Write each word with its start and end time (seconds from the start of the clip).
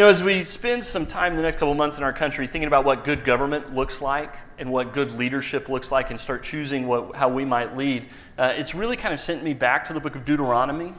You 0.00 0.06
know, 0.06 0.10
as 0.10 0.24
we 0.24 0.44
spend 0.44 0.82
some 0.82 1.04
time 1.04 1.36
the 1.36 1.42
next 1.42 1.58
couple 1.58 1.74
months 1.74 1.98
in 1.98 2.04
our 2.04 2.12
country 2.14 2.46
thinking 2.46 2.68
about 2.68 2.86
what 2.86 3.04
good 3.04 3.22
government 3.22 3.74
looks 3.74 4.00
like 4.00 4.34
and 4.56 4.72
what 4.72 4.94
good 4.94 5.12
leadership 5.12 5.68
looks 5.68 5.92
like 5.92 6.08
and 6.08 6.18
start 6.18 6.42
choosing 6.42 6.86
what, 6.86 7.14
how 7.14 7.28
we 7.28 7.44
might 7.44 7.76
lead, 7.76 8.08
uh, 8.38 8.54
it's 8.56 8.74
really 8.74 8.96
kind 8.96 9.12
of 9.12 9.20
sent 9.20 9.44
me 9.44 9.52
back 9.52 9.84
to 9.84 9.92
the 9.92 10.00
book 10.00 10.16
of 10.16 10.24
Deuteronomy. 10.24 10.94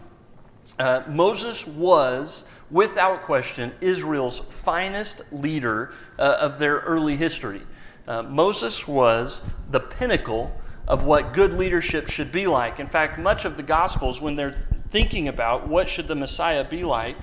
Uh, 0.78 1.02
Moses 1.08 1.66
was, 1.66 2.46
without 2.70 3.24
question, 3.24 3.72
Israel's 3.82 4.42
finest 4.42 5.24
leader 5.32 5.96
uh, 6.20 6.38
of 6.40 6.60
their 6.60 6.82
early 6.82 7.18
history. 7.18 7.64
Uh, 8.08 8.22
Moses 8.22 8.88
was 8.88 9.42
the 9.72 9.80
pinnacle 9.80 10.56
of 10.88 11.06
what 11.06 11.34
good 11.34 11.54
leadership 11.56 12.08
should 12.08 12.32
be 12.32 12.46
like. 12.46 12.80
In 12.80 12.86
fact, 12.86 13.18
much 13.18 13.46
of 13.46 13.58
the 13.58 13.64
Gospels, 13.64 14.22
when 14.22 14.36
they're 14.36 14.56
thinking 14.92 15.28
about 15.28 15.68
what 15.68 15.90
should 15.90 16.08
the 16.08 16.14
Messiah 16.14 16.64
be 16.64 16.84
like, 16.84 17.18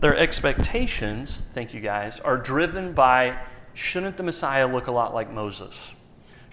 their 0.00 0.16
expectations, 0.16 1.42
thank 1.52 1.74
you 1.74 1.80
guys, 1.80 2.20
are 2.20 2.36
driven 2.36 2.92
by 2.92 3.38
shouldn't 3.74 4.16
the 4.16 4.22
Messiah 4.22 4.66
look 4.66 4.86
a 4.86 4.92
lot 4.92 5.14
like 5.14 5.30
Moses? 5.30 5.94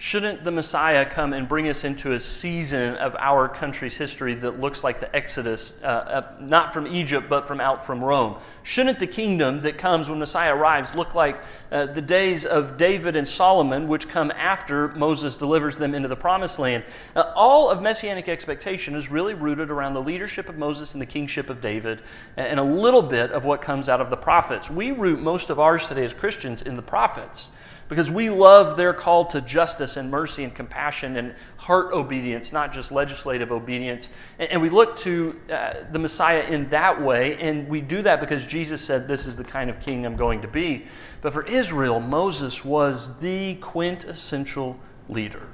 Shouldn't 0.00 0.44
the 0.44 0.52
Messiah 0.52 1.04
come 1.04 1.32
and 1.32 1.48
bring 1.48 1.68
us 1.68 1.82
into 1.82 2.12
a 2.12 2.20
season 2.20 2.94
of 2.94 3.16
our 3.18 3.48
country's 3.48 3.96
history 3.96 4.32
that 4.34 4.60
looks 4.60 4.84
like 4.84 5.00
the 5.00 5.14
Exodus, 5.14 5.74
uh, 5.82 5.86
uh, 5.86 6.32
not 6.38 6.72
from 6.72 6.86
Egypt, 6.86 7.28
but 7.28 7.48
from 7.48 7.60
out 7.60 7.84
from 7.84 8.04
Rome? 8.04 8.36
Shouldn't 8.62 9.00
the 9.00 9.08
kingdom 9.08 9.62
that 9.62 9.76
comes 9.76 10.08
when 10.08 10.20
Messiah 10.20 10.54
arrives 10.54 10.94
look 10.94 11.16
like 11.16 11.42
uh, 11.72 11.86
the 11.86 12.00
days 12.00 12.46
of 12.46 12.76
David 12.76 13.16
and 13.16 13.26
Solomon, 13.26 13.88
which 13.88 14.08
come 14.08 14.30
after 14.30 14.86
Moses 14.90 15.36
delivers 15.36 15.76
them 15.76 15.96
into 15.96 16.06
the 16.06 16.14
promised 16.14 16.60
land? 16.60 16.84
Uh, 17.16 17.32
all 17.34 17.68
of 17.68 17.82
messianic 17.82 18.28
expectation 18.28 18.94
is 18.94 19.10
really 19.10 19.34
rooted 19.34 19.68
around 19.68 19.94
the 19.94 20.02
leadership 20.02 20.48
of 20.48 20.56
Moses 20.56 20.94
and 20.94 21.02
the 21.02 21.06
kingship 21.06 21.50
of 21.50 21.60
David, 21.60 22.02
and 22.36 22.60
a 22.60 22.62
little 22.62 23.02
bit 23.02 23.32
of 23.32 23.44
what 23.44 23.60
comes 23.60 23.88
out 23.88 24.00
of 24.00 24.10
the 24.10 24.16
prophets. 24.16 24.70
We 24.70 24.92
root 24.92 25.18
most 25.18 25.50
of 25.50 25.58
ours 25.58 25.88
today 25.88 26.04
as 26.04 26.14
Christians 26.14 26.62
in 26.62 26.76
the 26.76 26.82
prophets 26.82 27.50
because 27.88 28.10
we 28.10 28.30
love 28.30 28.76
their 28.76 28.92
call 28.92 29.24
to 29.26 29.40
justice 29.40 29.96
and 29.96 30.10
mercy 30.10 30.44
and 30.44 30.54
compassion 30.54 31.16
and 31.16 31.34
heart 31.56 31.92
obedience, 31.92 32.52
not 32.52 32.72
just 32.72 32.92
legislative 32.92 33.50
obedience. 33.50 34.10
And, 34.38 34.50
and 34.52 34.62
we 34.62 34.68
look 34.68 34.96
to 34.98 35.38
uh, 35.50 35.74
the 35.90 35.98
Messiah 35.98 36.42
in 36.42 36.68
that 36.68 37.00
way, 37.00 37.36
and 37.38 37.68
we 37.68 37.80
do 37.80 38.02
that 38.02 38.20
because 38.20 38.46
Jesus 38.46 38.84
said, 38.84 39.08
This 39.08 39.26
is 39.26 39.36
the 39.36 39.44
kind 39.44 39.70
of 39.70 39.80
king 39.80 40.04
I'm 40.04 40.16
going 40.16 40.42
to 40.42 40.48
be. 40.48 40.86
But 41.22 41.32
for 41.32 41.46
Israel, 41.46 41.98
Moses 41.98 42.64
was 42.64 43.18
the 43.18 43.56
quintessential 43.56 44.78
leader. 45.08 45.48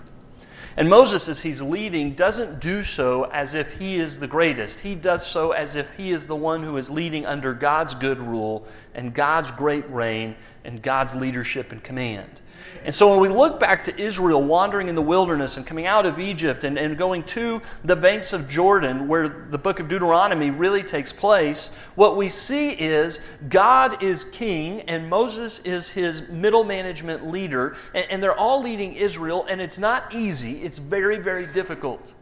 And 0.77 0.91
Moses, 0.91 1.29
as 1.29 1.41
he's 1.41 1.63
leading, 1.63 2.15
doesn't 2.15 2.59
do 2.59 2.83
so 2.83 3.25
as 3.25 3.55
if 3.55 3.79
he 3.79 3.97
is 3.97 4.19
the 4.19 4.27
greatest. 4.27 4.81
He 4.81 4.97
does 4.97 5.25
so 5.25 5.53
as 5.53 5.77
if 5.77 5.95
he 5.95 6.11
is 6.11 6.27
the 6.27 6.35
one 6.35 6.65
who 6.65 6.77
is 6.77 6.91
leading 6.91 7.25
under 7.27 7.55
God's 7.55 7.95
good 7.95 8.21
rule 8.21 8.67
and 8.93 9.15
God's 9.15 9.53
great 9.53 9.89
reign 9.89 10.35
and 10.65 10.83
God's 10.83 11.15
leadership 11.15 11.71
and 11.71 11.83
command. 11.83 12.41
And 12.85 12.95
so 12.95 13.11
when 13.11 13.21
we 13.21 13.35
look 13.35 13.59
back 13.59 13.85
to 13.85 14.01
Israel 14.01 14.43
wandering 14.43 14.89
in 14.89 14.95
the 14.95 15.03
wilderness 15.03 15.57
and 15.57 15.67
coming 15.67 15.87
out 15.87 16.05
of 16.05 16.19
Egypt 16.19 16.65
and, 16.65 16.79
and 16.79 16.99
going 16.99 17.23
to 17.25 17.63
the 17.83 17.97
banks 17.97 18.33
of 18.33 18.47
Jordan, 18.49 19.09
where 19.09 19.29
the 19.29 19.57
book 19.57 19.81
of 19.81 19.89
Deuteronomy 19.89 20.51
really 20.51 20.83
takes 20.83 21.13
place, 21.13 21.71
what 21.95 22.17
we 22.17 22.29
see 22.29 22.71
is 22.71 23.21
God 23.49 24.03
is 24.03 24.25
king 24.25 24.83
and 24.83 25.09
Moses 25.09 25.61
is 25.61 25.89
his 25.89 26.29
middle 26.29 26.65
management 26.65 27.27
leader, 27.27 27.77
and, 27.95 28.07
and 28.11 28.23
they're 28.23 28.39
all 28.39 28.63
leading 28.63 28.93
Israel, 28.93 29.47
and 29.49 29.61
it's 29.61 29.79
not 29.79 30.15
easy, 30.15 30.63
it's 30.63 30.79
very, 30.79 31.17
very 31.17 31.47
difficult. 31.47 32.13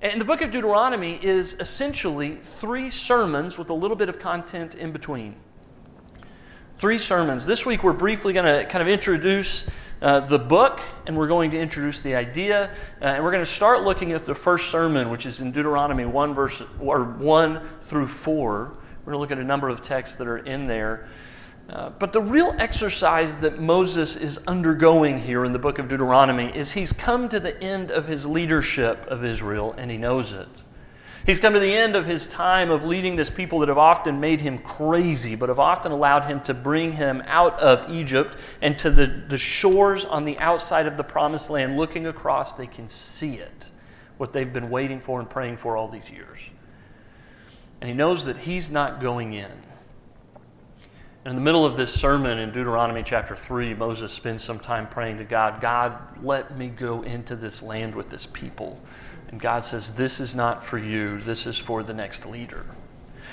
And 0.00 0.20
the 0.20 0.24
book 0.24 0.42
of 0.42 0.50
Deuteronomy 0.50 1.18
is 1.22 1.54
essentially 1.60 2.36
three 2.42 2.90
sermons 2.90 3.58
with 3.58 3.70
a 3.70 3.74
little 3.74 3.96
bit 3.96 4.08
of 4.08 4.18
content 4.18 4.74
in 4.74 4.92
between 4.92 5.36
three 6.76 6.98
sermons. 6.98 7.46
This 7.46 7.64
week, 7.64 7.84
we're 7.84 7.92
briefly 7.92 8.32
going 8.32 8.46
to 8.46 8.64
kind 8.66 8.82
of 8.82 8.88
introduce 8.88 9.64
uh, 10.02 10.20
the 10.20 10.38
book, 10.38 10.80
and 11.06 11.16
we're 11.16 11.28
going 11.28 11.52
to 11.52 11.58
introduce 11.58 12.02
the 12.02 12.14
idea, 12.14 12.70
uh, 13.00 13.04
and 13.04 13.24
we're 13.24 13.30
going 13.30 13.44
to 13.44 13.50
start 13.50 13.82
looking 13.84 14.12
at 14.12 14.26
the 14.26 14.34
first 14.34 14.70
sermon, 14.70 15.08
which 15.08 15.24
is 15.24 15.40
in 15.40 15.52
Deuteronomy 15.52 16.04
1, 16.04 16.34
verse, 16.34 16.62
or 16.80 17.04
1 17.04 17.60
through 17.82 18.08
4. 18.08 18.76
We're 19.04 19.12
going 19.12 19.12
to 19.12 19.18
look 19.18 19.30
at 19.30 19.38
a 19.38 19.44
number 19.44 19.68
of 19.68 19.82
texts 19.82 20.16
that 20.16 20.26
are 20.26 20.38
in 20.38 20.66
there. 20.66 21.08
Uh, 21.68 21.90
but 21.90 22.12
the 22.12 22.20
real 22.20 22.54
exercise 22.58 23.36
that 23.38 23.58
Moses 23.58 24.16
is 24.16 24.38
undergoing 24.46 25.18
here 25.18 25.44
in 25.44 25.52
the 25.52 25.58
book 25.58 25.78
of 25.78 25.88
Deuteronomy 25.88 26.54
is 26.54 26.72
he's 26.72 26.92
come 26.92 27.28
to 27.30 27.40
the 27.40 27.58
end 27.62 27.90
of 27.90 28.06
his 28.06 28.26
leadership 28.26 29.06
of 29.06 29.24
Israel, 29.24 29.74
and 29.78 29.90
he 29.90 29.96
knows 29.96 30.32
it. 30.32 30.48
He's 31.24 31.40
come 31.40 31.54
to 31.54 31.60
the 31.60 31.72
end 31.72 31.96
of 31.96 32.04
his 32.04 32.28
time 32.28 32.70
of 32.70 32.84
leading 32.84 33.16
this 33.16 33.30
people 33.30 33.60
that 33.60 33.70
have 33.70 33.78
often 33.78 34.20
made 34.20 34.42
him 34.42 34.58
crazy, 34.58 35.34
but 35.34 35.48
have 35.48 35.58
often 35.58 35.90
allowed 35.90 36.26
him 36.26 36.40
to 36.42 36.52
bring 36.52 36.92
him 36.92 37.22
out 37.26 37.58
of 37.60 37.90
Egypt 37.90 38.36
and 38.60 38.76
to 38.78 38.90
the, 38.90 39.06
the 39.06 39.38
shores 39.38 40.04
on 40.04 40.26
the 40.26 40.38
outside 40.38 40.86
of 40.86 40.98
the 40.98 41.04
promised 41.04 41.48
land. 41.48 41.78
Looking 41.78 42.06
across, 42.06 42.52
they 42.52 42.66
can 42.66 42.88
see 42.88 43.36
it, 43.36 43.70
what 44.18 44.34
they've 44.34 44.52
been 44.52 44.68
waiting 44.68 45.00
for 45.00 45.18
and 45.18 45.28
praying 45.28 45.56
for 45.56 45.78
all 45.78 45.88
these 45.88 46.12
years. 46.12 46.50
And 47.80 47.88
he 47.88 47.96
knows 47.96 48.26
that 48.26 48.36
he's 48.36 48.70
not 48.70 49.00
going 49.00 49.32
in. 49.32 49.50
In 51.26 51.36
the 51.36 51.40
middle 51.40 51.64
of 51.64 51.78
this 51.78 51.90
sermon 51.90 52.38
in 52.38 52.50
Deuteronomy 52.50 53.02
chapter 53.02 53.34
3, 53.34 53.72
Moses 53.72 54.12
spends 54.12 54.44
some 54.44 54.58
time 54.58 54.86
praying 54.86 55.16
to 55.16 55.24
God 55.24 55.58
God, 55.58 56.22
let 56.22 56.58
me 56.58 56.68
go 56.68 57.00
into 57.00 57.34
this 57.34 57.62
land 57.62 57.94
with 57.94 58.10
this 58.10 58.26
people. 58.26 58.78
And 59.28 59.40
God 59.40 59.64
says, 59.64 59.92
This 59.92 60.20
is 60.20 60.34
not 60.34 60.62
for 60.62 60.76
you, 60.76 61.18
this 61.20 61.46
is 61.46 61.58
for 61.58 61.82
the 61.82 61.94
next 61.94 62.26
leader. 62.26 62.66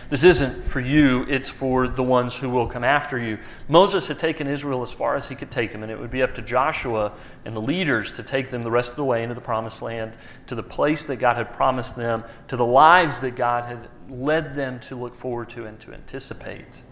This 0.09 0.23
isn't 0.23 0.63
for 0.63 0.79
you, 0.79 1.25
it's 1.27 1.49
for 1.49 1.85
the 1.89 2.01
ones 2.01 2.37
who 2.37 2.49
will 2.49 2.65
come 2.65 2.85
after 2.85 3.19
you. 3.19 3.37
Moses 3.67 4.07
had 4.07 4.17
taken 4.17 4.47
Israel 4.47 4.81
as 4.83 4.93
far 4.93 5.17
as 5.17 5.27
he 5.27 5.35
could 5.35 5.51
take 5.51 5.73
them, 5.73 5.83
and 5.83 5.91
it 5.91 5.99
would 5.99 6.11
be 6.11 6.23
up 6.23 6.33
to 6.35 6.41
Joshua 6.41 7.11
and 7.43 7.53
the 7.53 7.61
leaders 7.61 8.13
to 8.13 8.23
take 8.23 8.51
them 8.51 8.63
the 8.63 8.71
rest 8.71 8.91
of 8.91 8.95
the 8.95 9.03
way 9.03 9.21
into 9.21 9.35
the 9.35 9.41
promised 9.41 9.81
land, 9.81 10.13
to 10.47 10.55
the 10.55 10.63
place 10.63 11.03
that 11.03 11.17
God 11.17 11.35
had 11.35 11.51
promised 11.51 11.97
them, 11.97 12.23
to 12.47 12.55
the 12.55 12.65
lives 12.65 13.19
that 13.19 13.35
God 13.35 13.65
had 13.65 13.89
led 14.09 14.55
them 14.55 14.79
to 14.79 14.95
look 14.95 15.13
forward 15.13 15.49
to 15.49 15.65
and 15.65 15.77
to 15.81 15.93
anticipate. 15.93 16.83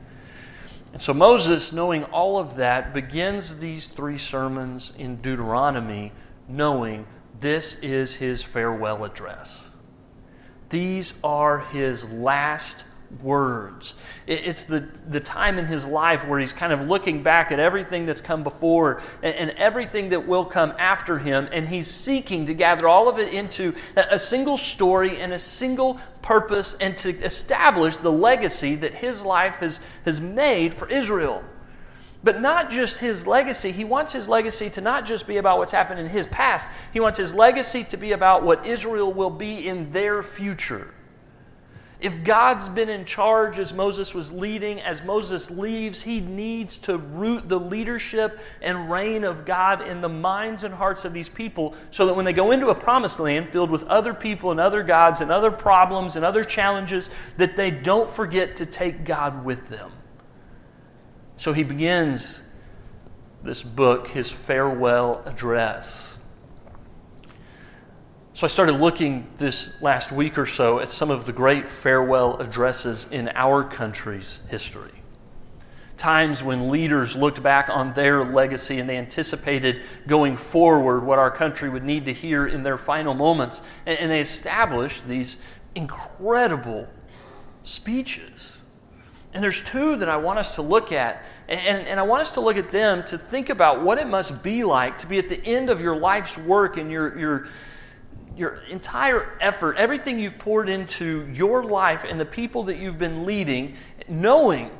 And 0.92 1.02
so 1.02 1.14
Moses, 1.14 1.72
knowing 1.72 2.04
all 2.06 2.40
of 2.40 2.56
that, 2.56 2.94
begins 2.94 3.58
these 3.58 3.88
three 3.88 4.18
sermons 4.18 4.94
in 4.98 5.18
Deuteronomy, 5.18 6.12
knowing 6.48 7.06
this 7.40 7.76
is 7.76 8.16
his 8.16 8.44
farewell 8.44 9.04
address. 9.04 9.70
These 10.70 11.14
are 11.24 11.60
his 11.60 12.10
last 12.10 12.86
words. 13.22 13.96
It's 14.28 14.66
the, 14.66 14.88
the 15.08 15.20
time 15.20 15.58
in 15.58 15.66
his 15.66 15.86
life 15.86 16.28
where 16.28 16.40
he's 16.40 16.53
kind 16.53 16.72
of 16.72 16.88
looking 16.88 17.24
back 17.24 17.52
at 17.52 17.59
everything 17.59 18.06
that's 18.06 18.22
come 18.22 18.44
before 18.44 19.02
and, 19.24 19.36
and, 19.36 19.50
everything 19.52 20.09
that 20.09 20.28
will 20.28 20.46
come 20.46 20.74
after 20.78 21.18
him, 21.18 21.50
and 21.52 21.68
he's 21.68 21.88
seeking 21.88 22.46
to 22.46 22.53
gather 22.53 22.88
all 22.88 23.09
of 23.09 23.18
it 23.18 23.34
into 23.34 23.74
a 23.96 24.20
single 24.20 24.58
story 24.58 25.18
and 25.18 25.34
a 25.34 25.40
single 25.40 26.00
purpose 26.22 26.75
and 26.75 26.97
to 27.00 27.18
establish 27.22 27.97
the 27.97 28.12
legacy 28.12 28.75
that 28.75 28.94
his 28.94 29.26
life 29.26 29.56
has, 29.56 29.80
has 30.06 30.22
made 30.22 30.74
for 30.74 30.88
Israel. 30.88 31.44
But 32.24 32.41
not 32.41 32.70
just 32.70 33.00
his 33.00 33.26
legacy. 33.26 33.72
He 33.72 33.86
wants 33.86 34.12
his 34.12 34.28
legacy 34.28 34.70
to 34.72 34.81
not 34.81 35.06
just 35.06 35.26
be 35.26 35.38
about 35.38 35.58
what's 35.58 35.72
happened 35.72 36.02
in 36.02 36.08
his 36.08 36.28
past, 36.28 36.70
he 36.91 37.00
wants 37.00 37.18
his 37.18 37.34
legacy 37.34 37.84
to 37.86 37.97
be 37.97 38.12
about 38.12 38.44
what 38.44 38.66
Israel 38.66 39.12
will 39.12 39.30
be 39.30 39.68
in 39.68 39.90
their 39.91 40.22
future. 40.22 40.94
If 42.02 42.24
God's 42.24 42.70
been 42.70 42.88
in 42.88 43.04
charge 43.04 43.60
as 43.60 43.74
Moses 43.74 44.16
was 44.16 44.32
leading, 44.32 44.80
as 44.80 45.04
Moses 45.04 45.52
leaves, 45.52 46.02
he 46.02 46.22
needs 46.22 46.78
to 46.80 46.98
root 46.98 47.50
the 47.50 47.60
leadership 47.60 48.40
and 48.62 48.90
reign 48.90 49.26
of 49.26 49.44
God 49.44 49.86
in 49.86 50.00
the 50.00 50.08
minds 50.08 50.64
and 50.64 50.74
hearts 50.74 51.04
of 51.04 51.12
these 51.12 51.28
people 51.28 51.76
so 51.92 52.06
that 52.06 52.14
when 52.14 52.24
they 52.24 52.32
go 52.32 52.52
into 52.52 52.70
a 52.70 52.76
promised 52.76 53.20
land 53.20 53.50
filled 53.50 53.70
with 53.70 53.84
other 53.84 54.14
people 54.14 54.52
and 54.52 54.62
other 54.62 54.82
gods 54.82 55.20
and 55.20 55.30
other 55.30 55.52
problems 55.52 56.16
and 56.16 56.23
other 56.23 56.46
challenges, 56.46 57.09
that 57.35 57.58
they 57.58 57.70
don't 57.70 58.08
forget 58.08 58.56
to 58.56 58.66
take 58.66 59.03
God 59.03 59.44
with 59.44 59.68
them. 59.68 59.91
So 61.35 61.52
he 61.52 61.64
begins 61.64 62.41
this 63.44 63.62
book, 63.62 64.08
his 64.08 64.32
farewell 64.32 65.22
address. 65.26 66.09
So 68.40 68.46
I 68.46 68.47
started 68.47 68.80
looking 68.80 69.28
this 69.36 69.74
last 69.82 70.14
week 70.14 70.38
or 70.38 70.46
so 70.46 70.80
at 70.80 70.90
some 70.90 71.12
of 71.12 71.26
the 71.26 71.34
great 71.34 71.68
farewell 71.68 72.38
addresses 72.38 73.06
in 73.12 73.30
our 73.36 73.66
country's 73.66 74.40
history. 74.47 74.94
Times 75.97 76.41
when 76.41 76.70
leaders 76.70 77.18
looked 77.18 77.44
back 77.44 77.70
on 77.70 77.91
their 77.96 78.24
legacy 78.24 78.80
and 78.80 78.90
they 78.90 78.96
anticipated 78.96 79.82
going 80.08 80.38
forward 80.38 81.03
what 81.03 81.20
our 81.20 81.30
country 81.30 81.68
would 81.68 81.84
need 81.84 82.06
to 82.06 82.14
hear 82.14 82.47
in 82.47 82.64
their 82.64 82.78
final 82.78 83.14
moments. 83.14 83.62
And 83.86 84.09
they 84.09 84.22
established 84.22 85.06
these 85.06 85.38
incredible 85.76 86.88
speeches 87.64 88.58
and 89.34 89.44
there's 89.44 89.62
two 89.62 89.97
that 89.97 90.09
I 90.09 90.18
want 90.18 90.40
us 90.40 90.56
to 90.56 90.62
look 90.62 90.92
at. 90.92 91.24
And, 91.47 91.88
and 91.88 92.00
I 92.00 92.03
want 92.03 92.22
us 92.22 92.32
to 92.32 92.40
look 92.40 92.58
at 92.58 92.72
them 92.72 93.03
to 93.06 93.18
think 93.18 93.50
about 93.50 93.84
what 93.84 94.00
it 94.00 94.08
must 94.08 94.42
be 94.42 94.64
like 94.64 94.97
to 95.00 95.08
be 95.08 95.20
at 95.20 95.30
the 95.30 95.44
end 95.46 95.70
of 95.70 95.82
your 95.82 95.96
life's 95.96 96.38
work 96.38 96.78
and 96.78 96.90
your, 96.90 97.18
your, 97.18 97.47
your 98.35 98.61
entire 98.70 99.38
effort, 99.41 99.76
everything 99.78 100.17
you've 100.17 100.40
poured 100.40 100.70
into 100.70 101.28
your 101.34 101.64
life 101.64 102.06
and 102.08 102.20
the 102.20 102.26
people 102.26 102.64
that 102.64 102.78
you've 102.78 102.97
been 102.97 103.26
leading, 103.26 103.76
knowing 104.08 104.72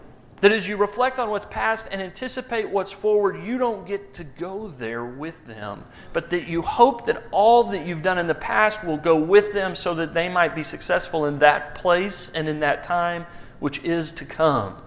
that 0.42 0.54
as 0.54 0.68
you 0.68 0.78
reflect 0.78 1.20
on 1.20 1.30
what's 1.30 1.46
past 1.46 1.90
and 1.92 2.02
anticipate 2.02 2.70
what's 2.70 2.94
forward, 2.94 3.44
you 3.44 3.58
don't 3.58 3.86
get 3.86 4.14
to 4.14 4.24
go 4.24 4.68
there 4.68 5.04
with 5.04 5.46
them, 5.46 5.84
but 6.14 6.30
that 6.30 6.48
you 6.48 6.62
hope 6.62 7.06
that 7.06 7.24
all 7.32 7.64
that 7.66 7.86
you've 7.86 8.02
done 8.02 8.18
in 8.18 8.28
the 8.28 8.36
past 8.36 8.84
will 8.84 8.98
go 8.98 9.20
with 9.20 9.52
them 9.52 9.76
so 9.76 9.94
that 9.94 10.14
they 10.14 10.30
might 10.30 10.56
be 10.56 10.64
successful 10.64 11.26
in 11.26 11.40
that 11.40 11.76
place 11.76 12.30
and 12.30 12.48
in 12.48 12.62
that 12.62 12.84
time 12.84 13.26
which 13.60 13.84
is 13.84 14.14
to 14.14 14.26
come. 14.26 14.82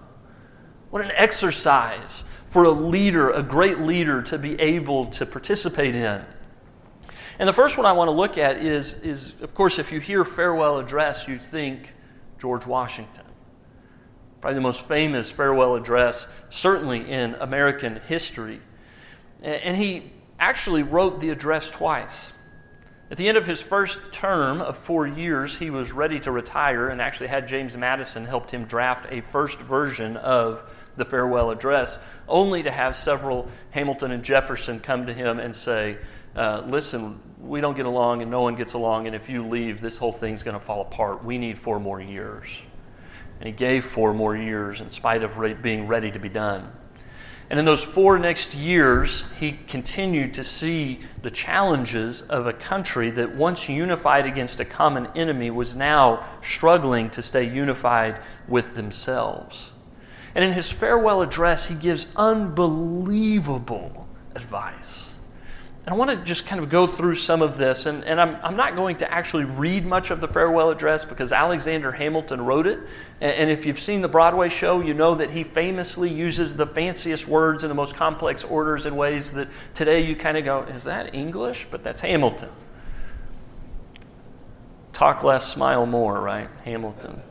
What 0.89 1.03
an 1.03 1.11
exercise 1.15 2.25
for 2.45 2.63
a 2.63 2.71
leader, 2.71 3.29
a 3.29 3.43
great 3.43 3.79
leader, 3.79 4.21
to 4.23 4.37
be 4.37 4.59
able 4.59 5.05
to 5.07 5.25
participate 5.25 5.95
in. 5.95 6.23
And 7.39 7.49
the 7.49 7.53
first 7.53 7.77
one 7.77 7.85
I 7.85 7.93
want 7.93 8.07
to 8.09 8.13
look 8.13 8.37
at 8.37 8.57
is, 8.57 8.95
is 8.95 9.33
of 9.41 9.55
course, 9.55 9.79
if 9.79 9.91
you 9.91 9.99
hear 9.99 10.23
farewell 10.23 10.79
address, 10.79 11.27
you 11.27 11.37
think 11.39 11.93
George 12.39 12.65
Washington 12.65 13.25
probably 14.43 14.55
the 14.55 14.61
most 14.61 14.85
famous 14.85 15.31
farewell 15.31 15.75
address, 15.75 16.27
certainly 16.49 17.09
in 17.09 17.33
American 17.35 18.01
history. 18.09 18.59
And 19.41 19.77
he 19.77 20.11
actually 20.37 20.83
wrote 20.83 21.21
the 21.21 21.29
address 21.29 21.69
twice. 21.69 22.33
At 23.09 23.15
the 23.15 23.29
end 23.29 23.37
of 23.37 23.45
his 23.45 23.61
first 23.61 24.11
term 24.11 24.59
of 24.59 24.77
four 24.77 25.07
years, 25.07 25.57
he 25.57 25.69
was 25.69 25.93
ready 25.93 26.19
to 26.19 26.31
retire 26.31 26.89
and 26.89 26.99
actually 26.99 27.27
had 27.27 27.47
James 27.47 27.77
Madison 27.77 28.25
helped 28.25 28.51
him 28.51 28.65
draft 28.65 29.05
a 29.09 29.21
first 29.21 29.59
version 29.59 30.17
of 30.17 30.69
the 30.97 31.05
farewell 31.05 31.49
address, 31.49 31.97
only 32.27 32.63
to 32.63 32.71
have 32.71 32.97
several 32.97 33.47
Hamilton 33.71 34.11
and 34.11 34.23
Jefferson 34.23 34.81
come 34.81 35.05
to 35.05 35.13
him 35.13 35.39
and 35.39 35.55
say, 35.55 35.97
uh, 36.35 36.63
Listen, 36.67 37.19
we 37.39 37.61
don't 37.61 37.75
get 37.75 37.85
along 37.85 38.21
and 38.21 38.31
no 38.31 38.41
one 38.41 38.55
gets 38.55 38.73
along, 38.73 39.07
and 39.07 39.15
if 39.15 39.29
you 39.29 39.45
leave, 39.45 39.81
this 39.81 39.97
whole 39.97 40.11
thing's 40.11 40.43
going 40.43 40.57
to 40.57 40.63
fall 40.63 40.81
apart. 40.81 41.23
We 41.23 41.37
need 41.37 41.57
four 41.57 41.79
more 41.79 42.01
years. 42.01 42.61
And 43.39 43.47
he 43.47 43.51
gave 43.51 43.83
four 43.83 44.13
more 44.13 44.35
years 44.35 44.79
in 44.79 44.89
spite 44.89 45.23
of 45.23 45.37
re- 45.37 45.53
being 45.53 45.87
ready 45.87 46.11
to 46.11 46.19
be 46.19 46.29
done. 46.29 46.71
And 47.49 47.59
in 47.59 47.65
those 47.65 47.83
four 47.83 48.17
next 48.17 48.55
years, 48.55 49.25
he 49.39 49.59
continued 49.67 50.33
to 50.35 50.43
see 50.43 51.01
the 51.21 51.29
challenges 51.29 52.21
of 52.23 52.47
a 52.47 52.53
country 52.53 53.11
that 53.11 53.35
once 53.35 53.67
unified 53.67 54.25
against 54.25 54.59
a 54.59 54.65
common 54.65 55.07
enemy 55.13 55.51
was 55.51 55.75
now 55.75 56.25
struggling 56.41 57.09
to 57.11 57.21
stay 57.21 57.43
unified 57.43 58.21
with 58.47 58.75
themselves. 58.75 59.71
And 60.33 60.43
in 60.43 60.53
his 60.53 60.71
farewell 60.71 61.21
address, 61.21 61.67
he 61.67 61.75
gives 61.75 62.07
unbelievable 62.15 64.07
advice. 64.33 65.02
And 65.85 65.93
I 65.93 65.97
want 65.97 66.11
to 66.11 66.17
just 66.23 66.45
kind 66.45 66.61
of 66.61 66.69
go 66.69 66.87
through 66.87 67.15
some 67.15 67.41
of 67.41 67.57
this. 67.57 67.87
And, 67.87 68.05
and 68.05 68.19
I'm, 68.19 68.37
I'm 68.41 68.55
not 68.55 68.75
going 68.75 68.97
to 68.97 69.11
actually 69.11 69.43
read 69.43 69.85
much 69.85 70.11
of 70.11 70.21
the 70.21 70.29
farewell 70.29 70.69
address 70.69 71.03
because 71.03 71.33
Alexander 71.33 71.91
Hamilton 71.91 72.39
wrote 72.39 72.67
it. 72.67 72.79
And, 73.19 73.33
and 73.33 73.49
if 73.49 73.65
you've 73.65 73.79
seen 73.79 74.01
the 74.01 74.07
Broadway 74.07 74.47
show, 74.47 74.79
you 74.79 74.93
know 74.93 75.15
that 75.15 75.29
he 75.29 75.43
famously 75.43 76.09
uses 76.09 76.55
the 76.55 76.65
fanciest 76.65 77.27
words 77.27 77.65
in 77.65 77.69
the 77.69 77.75
most 77.75 77.97
complex 77.97 78.45
orders 78.45 78.85
in 78.85 78.95
ways 78.95 79.33
that 79.33 79.49
today 79.73 80.05
you 80.05 80.15
kind 80.15 80.37
of 80.37 80.45
go, 80.45 80.61
is 80.61 80.85
that 80.85 81.13
English? 81.13 81.67
But 81.69 81.83
that's 81.83 81.99
Hamilton. 81.99 82.49
Talk 84.93 85.21
less, 85.21 85.45
smile 85.45 85.85
more, 85.85 86.21
right? 86.21 86.49
Hamilton. 86.63 87.21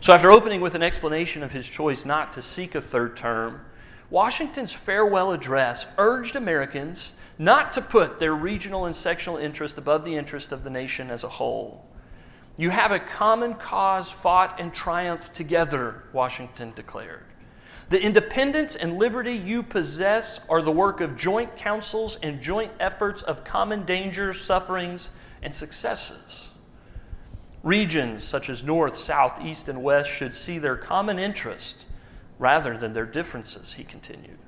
So 0.00 0.12
after 0.12 0.32
opening 0.32 0.60
with 0.60 0.74
an 0.74 0.82
explanation 0.82 1.44
of 1.44 1.52
his 1.52 1.68
choice 1.68 2.04
not 2.04 2.32
to 2.32 2.42
seek 2.42 2.74
a 2.74 2.80
third 2.80 3.16
term, 3.16 3.60
Washington's 4.10 4.72
farewell 4.72 5.30
address 5.30 5.86
urged 5.96 6.34
Americans 6.34 7.14
not 7.40 7.72
to 7.72 7.80
put 7.80 8.18
their 8.18 8.34
regional 8.34 8.84
and 8.84 8.94
sectional 8.94 9.38
interest 9.38 9.78
above 9.78 10.04
the 10.04 10.14
interest 10.14 10.52
of 10.52 10.62
the 10.62 10.68
nation 10.68 11.10
as 11.10 11.24
a 11.24 11.28
whole. 11.28 11.82
You 12.58 12.68
have 12.68 12.92
a 12.92 13.00
common 13.00 13.54
cause 13.54 14.12
fought 14.12 14.60
and 14.60 14.74
triumphed 14.74 15.32
together, 15.32 16.04
Washington 16.12 16.74
declared. 16.76 17.24
The 17.88 17.98
independence 17.98 18.76
and 18.76 18.98
liberty 18.98 19.32
you 19.32 19.62
possess 19.62 20.40
are 20.50 20.60
the 20.60 20.70
work 20.70 21.00
of 21.00 21.16
joint 21.16 21.56
councils 21.56 22.16
and 22.22 22.42
joint 22.42 22.72
efforts 22.78 23.22
of 23.22 23.42
common 23.42 23.86
dangers, 23.86 24.38
sufferings, 24.38 25.08
and 25.42 25.54
successes. 25.54 26.50
Regions 27.62 28.22
such 28.22 28.50
as 28.50 28.62
North, 28.62 28.98
South, 28.98 29.40
East, 29.42 29.66
and 29.66 29.82
West 29.82 30.10
should 30.10 30.34
see 30.34 30.58
their 30.58 30.76
common 30.76 31.18
interest 31.18 31.86
rather 32.38 32.76
than 32.76 32.92
their 32.92 33.06
differences, 33.06 33.72
he 33.72 33.84
continued. 33.84 34.38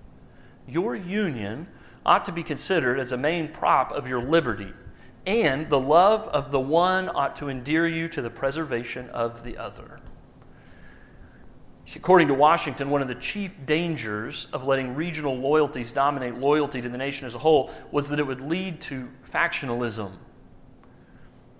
Your 0.68 0.94
union 0.94 1.68
ought 2.04 2.24
to 2.24 2.32
be 2.32 2.42
considered 2.42 2.98
as 2.98 3.12
a 3.12 3.16
main 3.16 3.48
prop 3.48 3.92
of 3.92 4.08
your 4.08 4.22
liberty, 4.22 4.72
and 5.26 5.68
the 5.70 5.78
love 5.78 6.26
of 6.28 6.50
the 6.50 6.60
one 6.60 7.08
ought 7.08 7.36
to 7.36 7.48
endear 7.48 7.86
you 7.86 8.08
to 8.08 8.22
the 8.22 8.30
preservation 8.30 9.08
of 9.10 9.44
the 9.44 9.56
other. 9.56 10.00
According 11.94 12.28
to 12.28 12.34
Washington, 12.34 12.90
one 12.90 13.02
of 13.02 13.08
the 13.08 13.14
chief 13.16 13.56
dangers 13.66 14.46
of 14.52 14.66
letting 14.66 14.94
regional 14.94 15.36
loyalties 15.36 15.92
dominate 15.92 16.36
loyalty 16.36 16.80
to 16.80 16.88
the 16.88 16.96
nation 16.96 17.26
as 17.26 17.34
a 17.34 17.38
whole 17.38 17.70
was 17.90 18.08
that 18.08 18.18
it 18.18 18.26
would 18.26 18.40
lead 18.40 18.80
to 18.82 19.08
factionalism. 19.24 20.12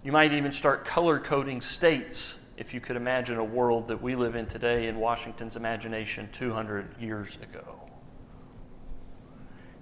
You 0.05 0.13
might 0.13 0.33
even 0.33 0.53
start 0.53 0.85
color 0.85 1.19
coding 1.19 1.61
states 1.61 2.39
if 2.57 2.73
you 2.73 2.81
could 2.81 2.97
imagine 2.97 3.39
a 3.39 3.45
world 3.45 3.89
that 3.89 4.01
we 4.01 4.15
live 4.15 4.37
in 4.37 4.47
today 4.47 4.87
in 4.87 4.99
Washington's 4.99 5.57
imagination 5.57 6.29
200 6.33 7.01
years 7.01 7.37
ago. 7.37 7.82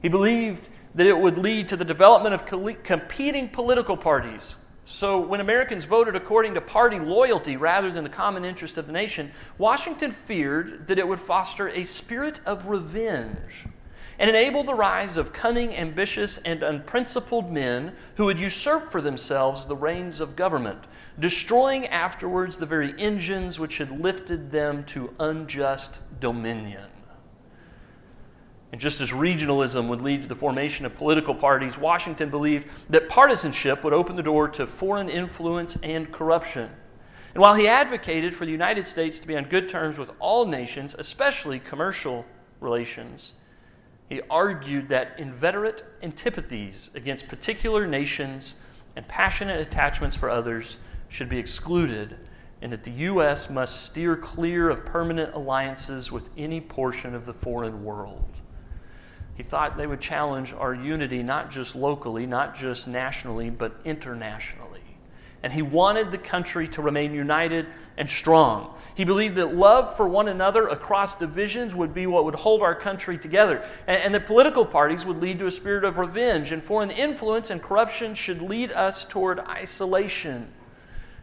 He 0.02 0.08
believed 0.08 0.69
that 0.94 1.06
it 1.06 1.19
would 1.19 1.38
lead 1.38 1.69
to 1.69 1.76
the 1.76 1.85
development 1.85 2.35
of 2.35 2.47
competing 2.82 3.49
political 3.49 3.97
parties. 3.97 4.56
So, 4.82 5.20
when 5.20 5.41
Americans 5.41 5.85
voted 5.85 6.17
according 6.17 6.55
to 6.55 6.61
party 6.61 6.99
loyalty 6.99 7.56
rather 7.56 7.93
than 7.93 8.02
the 8.02 8.11
common 8.11 8.44
interest 8.44 8.76
of 8.76 8.87
the 8.87 8.93
nation, 8.93 9.31
Washington 9.56 10.11
feared 10.11 10.88
that 10.88 10.99
it 10.99 11.06
would 11.06 11.20
foster 11.20 11.69
a 11.69 11.85
spirit 11.85 12.41
of 12.44 12.67
revenge 12.67 13.67
and 14.19 14.29
enable 14.29 14.62
the 14.62 14.75
rise 14.75 15.17
of 15.17 15.32
cunning, 15.32 15.75
ambitious, 15.75 16.38
and 16.38 16.62
unprincipled 16.62 17.50
men 17.50 17.94
who 18.17 18.26
would 18.26 18.41
usurp 18.41 18.91
for 18.91 19.00
themselves 19.00 19.64
the 19.64 19.76
reins 19.76 20.20
of 20.20 20.37
government, 20.37 20.85
destroying 21.19 21.87
afterwards 21.87 22.58
the 22.58 22.67
very 22.67 22.94
engines 22.99 23.58
which 23.58 23.79
had 23.79 24.00
lifted 24.00 24.50
them 24.50 24.85
to 24.85 25.14
unjust 25.19 26.02
dominion. 26.20 26.88
And 28.72 28.81
just 28.81 29.00
as 29.00 29.11
regionalism 29.11 29.88
would 29.88 30.00
lead 30.00 30.22
to 30.22 30.28
the 30.28 30.37
formation 30.37 30.87
of 30.87 30.94
political 30.94 31.34
parties, 31.34 31.76
Washington 31.76 32.31
believed 32.31 32.69
that 32.88 33.08
partisanship 33.08 33.82
would 33.82 33.93
open 33.93 34.17
the 34.17 34.22
door 34.22 34.49
to 34.49 34.67
foreign 34.67 35.08
influence 35.08 35.76
and 35.82 36.12
corruption. 36.12 36.70
And 37.34 37.40
while 37.40 37.54
he 37.54 37.68
advocated 37.68 38.35
for 38.35 38.45
the 38.45 38.52
United 38.52 38.87
States 38.87 39.18
to 39.21 39.26
be 39.26 39.37
on 39.37 39.45
good 39.45 39.68
terms 39.68 39.99
with 39.99 40.11
all 40.18 40.47
nations, 40.47 40.95
especially 40.99 41.59
commercial 41.59 42.25
relations, 42.61 43.35
he 44.09 44.21
argued 44.28 44.88
that 44.88 45.18
inveterate 45.18 45.85
antipathies 46.02 46.90
against 46.95 47.28
particular 47.28 47.87
nations 47.87 48.56
and 48.97 49.06
passionate 49.06 49.61
attachments 49.61 50.16
for 50.16 50.28
others 50.28 50.78
should 51.09 51.28
be 51.28 51.38
excluded, 51.38 52.16
and 52.61 52.73
that 52.73 52.83
the 52.83 52.90
U.S. 52.90 53.49
must 53.49 53.85
steer 53.85 54.16
clear 54.16 54.68
of 54.68 54.85
permanent 54.85 55.35
alliances 55.35 56.11
with 56.11 56.28
any 56.37 56.61
portion 56.61 57.14
of 57.14 57.25
the 57.25 57.33
foreign 57.33 57.85
world. 57.85 58.39
He 59.40 59.44
thought 59.44 59.78
they 59.78 59.87
would 59.87 60.02
challenge 60.02 60.52
our 60.52 60.75
unity 60.75 61.23
not 61.23 61.50
just 61.50 61.75
locally, 61.75 62.26
not 62.26 62.54
just 62.54 62.87
nationally, 62.87 63.49
but 63.49 63.75
internationally 63.87 64.82
and 65.42 65.50
he 65.50 65.62
wanted 65.62 66.11
the 66.11 66.18
country 66.18 66.68
to 66.68 66.82
remain 66.82 67.14
united 67.14 67.64
and 67.97 68.11
strong. 68.11 68.75
He 68.94 69.06
believed 69.06 69.37
that 69.37 69.54
love 69.54 69.97
for 69.97 70.06
one 70.06 70.28
another 70.28 70.68
across 70.68 71.16
divisions 71.16 71.75
would 71.75 71.94
be 71.94 72.06
what 72.06 72.26
would 72.26 72.35
hold 72.35 72.61
our 72.61 72.75
country 72.75 73.16
together, 73.16 73.66
and, 73.87 74.02
and 74.02 74.14
that 74.14 74.26
political 74.26 74.66
parties 74.66 75.06
would 75.06 75.16
lead 75.16 75.38
to 75.38 75.47
a 75.47 75.50
spirit 75.50 75.85
of 75.85 75.97
revenge, 75.97 76.52
and 76.52 76.62
foreign 76.62 76.90
influence 76.90 77.49
and 77.49 77.62
corruption 77.62 78.14
should 78.14 78.42
lead 78.42 78.70
us 78.73 79.06
toward 79.06 79.40
isolation. 79.40 80.52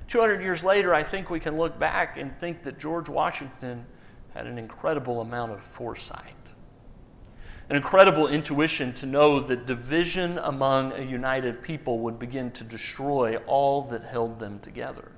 200 0.07 0.41
years 0.41 0.63
later, 0.63 0.91
I 0.91 1.03
think 1.03 1.29
we 1.29 1.39
can 1.39 1.55
look 1.55 1.77
back 1.77 2.17
and 2.17 2.36
think 2.36 2.63
that 2.63 2.79
George 2.79 3.09
Washington 3.09 3.86
had 4.33 4.47
an 4.47 4.57
incredible 4.57 5.21
amount 5.21 5.51
of 5.51 5.63
foresight 5.63 6.33
an 7.69 7.75
incredible 7.75 8.27
intuition 8.27 8.93
to 8.93 9.05
know 9.05 9.39
that 9.41 9.65
division 9.65 10.38
among 10.39 10.93
a 10.93 11.01
united 11.01 11.62
people 11.62 12.00
would 12.00 12.17
begin 12.17 12.50
to 12.51 12.63
destroy 12.63 13.36
all 13.45 13.81
that 13.81 14.03
held 14.03 14.39
them 14.39 14.59
together. 14.59 15.12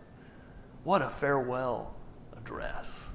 What 0.84 1.02
a 1.02 1.10
farewell 1.10 1.94
address. 2.36 3.06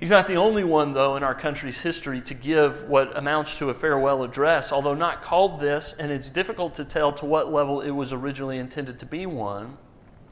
He's 0.00 0.10
not 0.10 0.28
the 0.28 0.36
only 0.36 0.62
one, 0.62 0.92
though, 0.92 1.16
in 1.16 1.24
our 1.24 1.34
country's 1.34 1.80
history 1.80 2.20
to 2.22 2.34
give 2.34 2.84
what 2.84 3.16
amounts 3.16 3.58
to 3.58 3.70
a 3.70 3.74
farewell 3.74 4.22
address, 4.22 4.72
although 4.72 4.94
not 4.94 5.22
called 5.22 5.58
this, 5.58 5.92
and 5.92 6.12
it's 6.12 6.30
difficult 6.30 6.74
to 6.76 6.84
tell 6.84 7.12
to 7.14 7.26
what 7.26 7.52
level 7.52 7.80
it 7.80 7.90
was 7.90 8.12
originally 8.12 8.58
intended 8.58 9.00
to 9.00 9.06
be 9.06 9.26
one. 9.26 9.76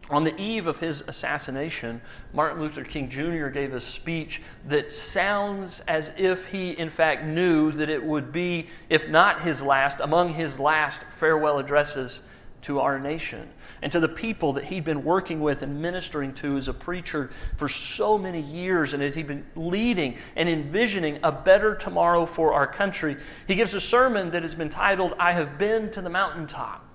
On 0.09 0.23
the 0.23 0.41
eve 0.41 0.69
of 0.69 0.79
his 0.79 1.03
assassination, 1.09 2.01
Martin 2.33 2.61
Luther 2.61 2.85
King 2.85 3.09
Jr. 3.09 3.49
gave 3.49 3.75
a 3.75 3.81
speech 3.81 4.41
that 4.69 4.93
sounds 4.93 5.83
as 5.89 6.13
if 6.17 6.47
he, 6.47 6.73
in 6.73 6.91
fact, 6.91 7.25
knew 7.25 7.73
that 7.73 7.91
it 7.91 8.05
would 8.05 8.31
be, 8.31 8.69
if 8.89 9.09
not 9.09 9.43
his 9.43 9.63
last, 9.63 9.99
among 9.99 10.31
his 10.31 10.61
last 10.61 11.03
farewell 11.05 11.59
addresses 11.59 12.23
to 12.63 12.81
our 12.81 12.99
nation 12.99 13.49
and 13.83 13.93
to 13.93 14.01
the 14.01 14.09
people 14.09 14.53
that 14.53 14.65
he'd 14.65 14.85
been 14.85 15.05
working 15.05 15.41
with 15.41 15.63
and 15.63 15.81
ministering 15.81 16.33
to 16.35 16.57
as 16.57 16.69
a 16.69 16.75
preacher 16.75 17.31
for 17.57 17.69
so 17.69 18.17
many 18.17 18.41
years 18.41 18.93
and 18.93 19.03
that 19.03 19.15
he'd 19.15 19.27
been 19.27 19.45
leading 19.55 20.17
and 20.37 20.49
envisioning 20.49 21.19
a 21.23 21.31
better 21.31 21.75
tomorrow 21.75 22.27
for 22.27 22.53
our 22.53 22.67
country. 22.67 23.17
He 23.47 23.57
gives 23.57 23.75
a 23.75 23.81
sermon 23.81 24.31
that 24.31 24.43
has 24.43 24.55
been 24.55 24.71
titled, 24.71 25.15
I 25.19 25.33
Have 25.33 25.59
Been 25.59 25.91
to 25.93 26.01
the 26.01 26.11
Mountaintop. 26.11 26.86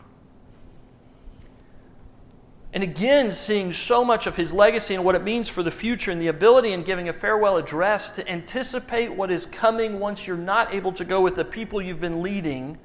And 2.74 2.84
again, 2.84 3.32
seeing 3.32 3.74
so 3.74 4.06
much 4.06 4.28
of 4.28 4.38
his 4.38 4.54
legacy 4.54 4.96
and 4.96 5.04
what 5.04 5.16
it 5.16 5.24
means 5.24 5.50
for 5.50 5.62
the 5.62 5.72
future, 5.72 6.10
and 6.10 6.22
the 6.22 6.28
ability 6.28 6.72
in 6.72 6.84
giving 6.84 7.10
a 7.10 7.13
farewell 7.13 7.58
address 7.58 8.10
to 8.12 8.28
anticipate 8.30 9.13
what 9.13 9.30
is 9.30 9.46
coming 9.46 10.00
once 10.00 10.25
you're 10.25 10.38
not 10.38 10.74
able 10.74 10.94
to 10.94 11.04
go 11.04 11.20
with 11.22 11.36
the 11.36 11.44
people 11.44 11.82
you've 11.82 12.00
been 12.00 12.22
leading, 12.22 12.78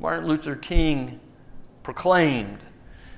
Martin 0.00 0.26
Luther 0.26 0.56
King 0.56 1.20
proclaimed. 1.82 2.58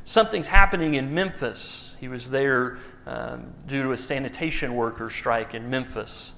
Something's 0.04 0.48
happening 0.48 0.94
in 0.94 1.14
Memphis. 1.14 1.94
He 2.00 2.08
was 2.08 2.28
there 2.28 2.78
um, 3.06 3.52
due 3.66 3.82
to 3.84 3.92
a 3.92 3.96
sanitation 3.96 4.74
worker 4.74 5.10
strike 5.10 5.54
in 5.54 5.70
Memphis. 5.70 6.33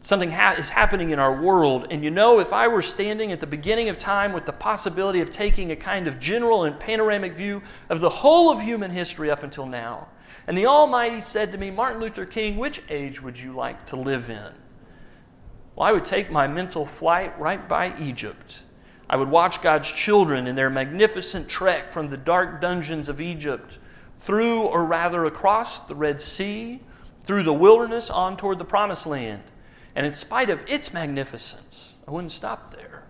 Something 0.00 0.30
ha- 0.30 0.54
is 0.56 0.70
happening 0.70 1.10
in 1.10 1.18
our 1.18 1.34
world. 1.34 1.86
And 1.90 2.04
you 2.04 2.10
know, 2.10 2.38
if 2.38 2.52
I 2.52 2.68
were 2.68 2.82
standing 2.82 3.32
at 3.32 3.40
the 3.40 3.46
beginning 3.46 3.88
of 3.88 3.98
time 3.98 4.32
with 4.32 4.46
the 4.46 4.52
possibility 4.52 5.20
of 5.20 5.30
taking 5.30 5.70
a 5.70 5.76
kind 5.76 6.06
of 6.06 6.20
general 6.20 6.64
and 6.64 6.78
panoramic 6.78 7.34
view 7.34 7.62
of 7.88 8.00
the 8.00 8.08
whole 8.08 8.50
of 8.50 8.60
human 8.60 8.90
history 8.90 9.30
up 9.30 9.42
until 9.42 9.66
now, 9.66 10.08
and 10.46 10.56
the 10.56 10.66
Almighty 10.66 11.20
said 11.20 11.52
to 11.52 11.58
me, 11.58 11.70
Martin 11.70 12.00
Luther 12.00 12.24
King, 12.24 12.56
which 12.56 12.82
age 12.88 13.20
would 13.20 13.38
you 13.38 13.52
like 13.52 13.84
to 13.86 13.96
live 13.96 14.30
in? 14.30 14.52
Well, 15.74 15.88
I 15.88 15.92
would 15.92 16.04
take 16.04 16.30
my 16.30 16.46
mental 16.46 16.86
flight 16.86 17.38
right 17.38 17.68
by 17.68 17.94
Egypt 17.98 18.62
I 19.10 19.16
would 19.16 19.30
watch 19.30 19.62
God's 19.62 19.90
children 19.90 20.46
in 20.46 20.54
their 20.54 20.68
magnificent 20.68 21.48
trek 21.48 21.90
from 21.90 22.10
the 22.10 22.16
dark 22.16 22.60
dungeons 22.60 23.08
of 23.08 23.20
Egypt 23.20 23.78
through, 24.18 24.60
or 24.60 24.84
rather 24.84 25.24
across, 25.24 25.80
the 25.80 25.94
Red 25.94 26.20
Sea, 26.20 26.80
through 27.24 27.44
the 27.44 27.52
wilderness 27.52 28.10
on 28.10 28.36
toward 28.36 28.58
the 28.58 28.64
Promised 28.64 29.06
Land. 29.06 29.42
And 29.98 30.06
in 30.06 30.12
spite 30.12 30.48
of 30.48 30.62
its 30.68 30.94
magnificence, 30.94 31.96
I 32.06 32.12
wouldn't 32.12 32.30
stop 32.30 32.72
there. 32.72 33.02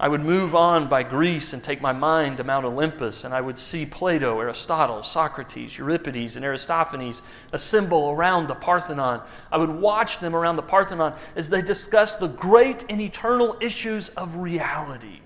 I 0.00 0.08
would 0.08 0.22
move 0.22 0.54
on 0.54 0.88
by 0.88 1.02
Greece 1.02 1.52
and 1.52 1.62
take 1.62 1.82
my 1.82 1.92
mind 1.92 2.38
to 2.38 2.44
Mount 2.44 2.64
Olympus, 2.64 3.22
and 3.22 3.34
I 3.34 3.42
would 3.42 3.58
see 3.58 3.84
Plato, 3.84 4.40
Aristotle, 4.40 5.02
Socrates, 5.02 5.76
Euripides, 5.76 6.36
and 6.36 6.44
Aristophanes 6.46 7.20
assemble 7.52 8.12
around 8.12 8.46
the 8.46 8.54
Parthenon. 8.54 9.20
I 9.52 9.58
would 9.58 9.68
watch 9.68 10.20
them 10.20 10.34
around 10.34 10.56
the 10.56 10.62
Parthenon 10.62 11.18
as 11.36 11.50
they 11.50 11.60
discussed 11.60 12.18
the 12.18 12.28
great 12.28 12.86
and 12.88 12.98
eternal 12.98 13.58
issues 13.60 14.08
of 14.08 14.36
reality. 14.36 15.20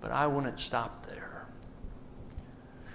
But 0.00 0.12
I 0.12 0.28
wouldn't 0.28 0.60
stop 0.60 1.06
there. 1.06 1.44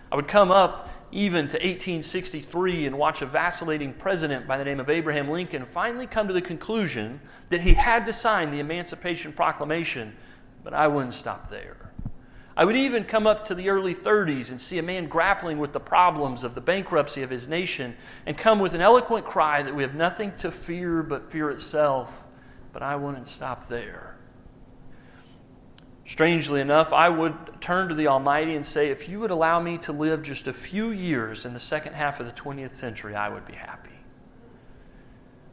I 0.10 0.16
would 0.16 0.30
come 0.30 0.52
up 0.52 0.88
even 1.14 1.48
to 1.48 1.58
1863 1.58 2.88
and 2.88 2.98
watch 2.98 3.22
a 3.22 3.26
vacillating 3.26 3.94
president 3.94 4.48
by 4.48 4.58
the 4.58 4.66
name 4.66 4.80
of 4.80 4.90
Abraham 4.90 5.30
Lincoln 5.30 5.64
finally 5.64 6.08
come 6.08 6.28
to 6.28 6.34
the 6.34 6.42
conclusion 6.42 7.22
that 7.50 7.62
he 7.62 7.74
had 7.74 8.06
to 8.08 8.14
sign 8.14 8.52
the 8.52 8.60
Emancipation 8.60 9.32
Proclamation 9.32 10.14
but 10.64 10.74
I 10.74 10.88
wouldn't 10.88 11.14
stop 11.14 11.50
there. 11.50 11.78
I 12.56 12.66
would 12.66 12.76
even 12.76 13.04
come 13.04 13.26
up 13.26 13.46
to 13.46 13.56
the 13.56 13.70
early 13.70 13.96
30s 13.96 14.52
and 14.52 14.62
see 14.62 14.78
a 14.78 14.84
man 14.84 15.08
grappling 15.08 15.58
with 15.58 15.74
the 15.74 15.80
problems 15.80 16.44
of 16.44 16.54
the 16.54 16.62
bankruptcy 16.62 17.24
of 17.24 17.30
his 17.30 17.48
nation 17.48 17.96
and 18.26 18.38
come 18.38 18.60
with 18.60 18.76
an 18.76 18.82
eloquent 18.82 19.26
cry 19.26 19.64
that 19.64 19.74
we 19.74 19.82
have 19.82 19.96
nothing 19.96 20.34
to 20.38 20.52
fear 20.52 21.02
but 21.02 21.32
fear 21.32 21.50
itself. 21.50 22.26
But 22.72 22.84
I 22.84 22.96
wouldn't 22.96 23.28
stop 23.28 23.68
there. 23.68 24.13
Strangely 26.14 26.62
enough, 26.62 26.94
I 26.94 27.10
would 27.10 27.34
turn 27.60 27.90
to 27.90 27.96
the 27.96 28.08
Almighty 28.08 28.54
and 28.54 28.64
say, 28.64 28.90
if 28.90 29.10
you 29.10 29.20
would 29.22 29.32
allow 29.32 29.60
me 29.60 29.80
to 29.80 29.92
live 29.92 30.22
just 30.22 30.48
a 30.48 30.54
few 30.54 30.92
years 30.92 31.44
in 31.44 31.56
the 31.56 31.60
second 31.60 31.94
half 31.94 32.20
of 32.20 32.28
the 32.28 32.32
20th 32.32 32.70
century, 32.70 33.16
I 33.16 33.30
would 33.30 33.48
be 33.48 33.56
happy. 33.56 33.90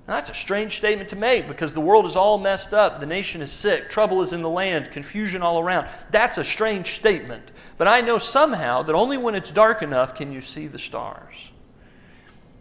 Now, 0.07 0.17
that's 0.17 0.29
a 0.29 0.35
strange 0.35 0.77
statement 0.77 1.09
to 1.09 1.17
make 1.17 1.49
because 1.49 1.73
the 1.73 1.81
world 1.81 2.05
is 2.05 2.15
all 2.15 2.37
messed 2.37 2.75
up. 2.75 3.01
The 3.01 3.07
nation 3.07 3.41
is 3.41 3.51
sick. 3.51 3.89
Trouble 3.89 4.21
is 4.21 4.35
in 4.35 4.43
the 4.43 4.51
land. 4.51 4.91
Confusion 4.91 5.41
all 5.41 5.59
around. 5.59 5.89
That's 6.11 6.37
a 6.37 6.45
strange 6.45 6.95
statement. 6.95 7.53
But 7.79 7.89
I 7.89 8.03
know 8.03 8.19
somehow 8.19 8.83
that 8.83 8.95
only 8.95 9.17
when 9.17 9.35
it's 9.35 9.51
dark 9.51 9.81
enough 9.81 10.15
can 10.15 10.31
you 10.31 10.43
see 10.43 10.67
the 10.67 10.79
stars. 10.79 11.53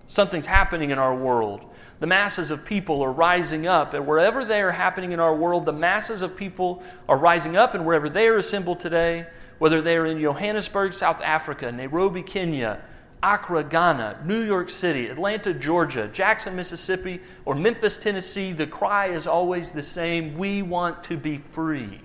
Something's 0.07 0.45
happening 0.45 0.91
in 0.91 0.99
our 0.99 1.13
world. 1.13 1.65
The 1.99 2.07
masses 2.07 2.49
of 2.49 2.63
people 2.63 3.01
are 3.01 3.11
rising 3.11 3.67
up, 3.67 3.93
and 3.93 4.07
wherever 4.07 4.45
they 4.45 4.61
are 4.61 4.71
happening 4.71 5.11
in 5.11 5.19
our 5.19 5.35
world, 5.35 5.65
the 5.65 5.73
masses 5.73 6.21
of 6.21 6.35
people 6.37 6.81
are 7.09 7.17
rising 7.17 7.57
up, 7.57 7.73
and 7.73 7.85
wherever 7.85 8.07
they 8.07 8.27
are 8.27 8.37
assembled 8.37 8.79
today, 8.79 9.27
whether 9.57 9.81
they 9.81 9.97
are 9.97 10.05
in 10.05 10.21
Johannesburg, 10.21 10.93
South 10.93 11.21
Africa, 11.21 11.69
Nairobi, 11.71 12.23
Kenya, 12.23 12.79
Accra, 13.21 13.65
Ghana, 13.65 14.21
New 14.23 14.41
York 14.41 14.69
City, 14.69 15.07
Atlanta, 15.07 15.53
Georgia, 15.53 16.07
Jackson, 16.07 16.55
Mississippi, 16.55 17.19
or 17.43 17.53
Memphis, 17.53 17.97
Tennessee, 17.97 18.53
the 18.53 18.65
cry 18.65 19.07
is 19.07 19.27
always 19.27 19.71
the 19.71 19.83
same. 19.83 20.37
We 20.37 20.61
want 20.61 21.03
to 21.03 21.17
be 21.17 21.37
free. 21.37 21.99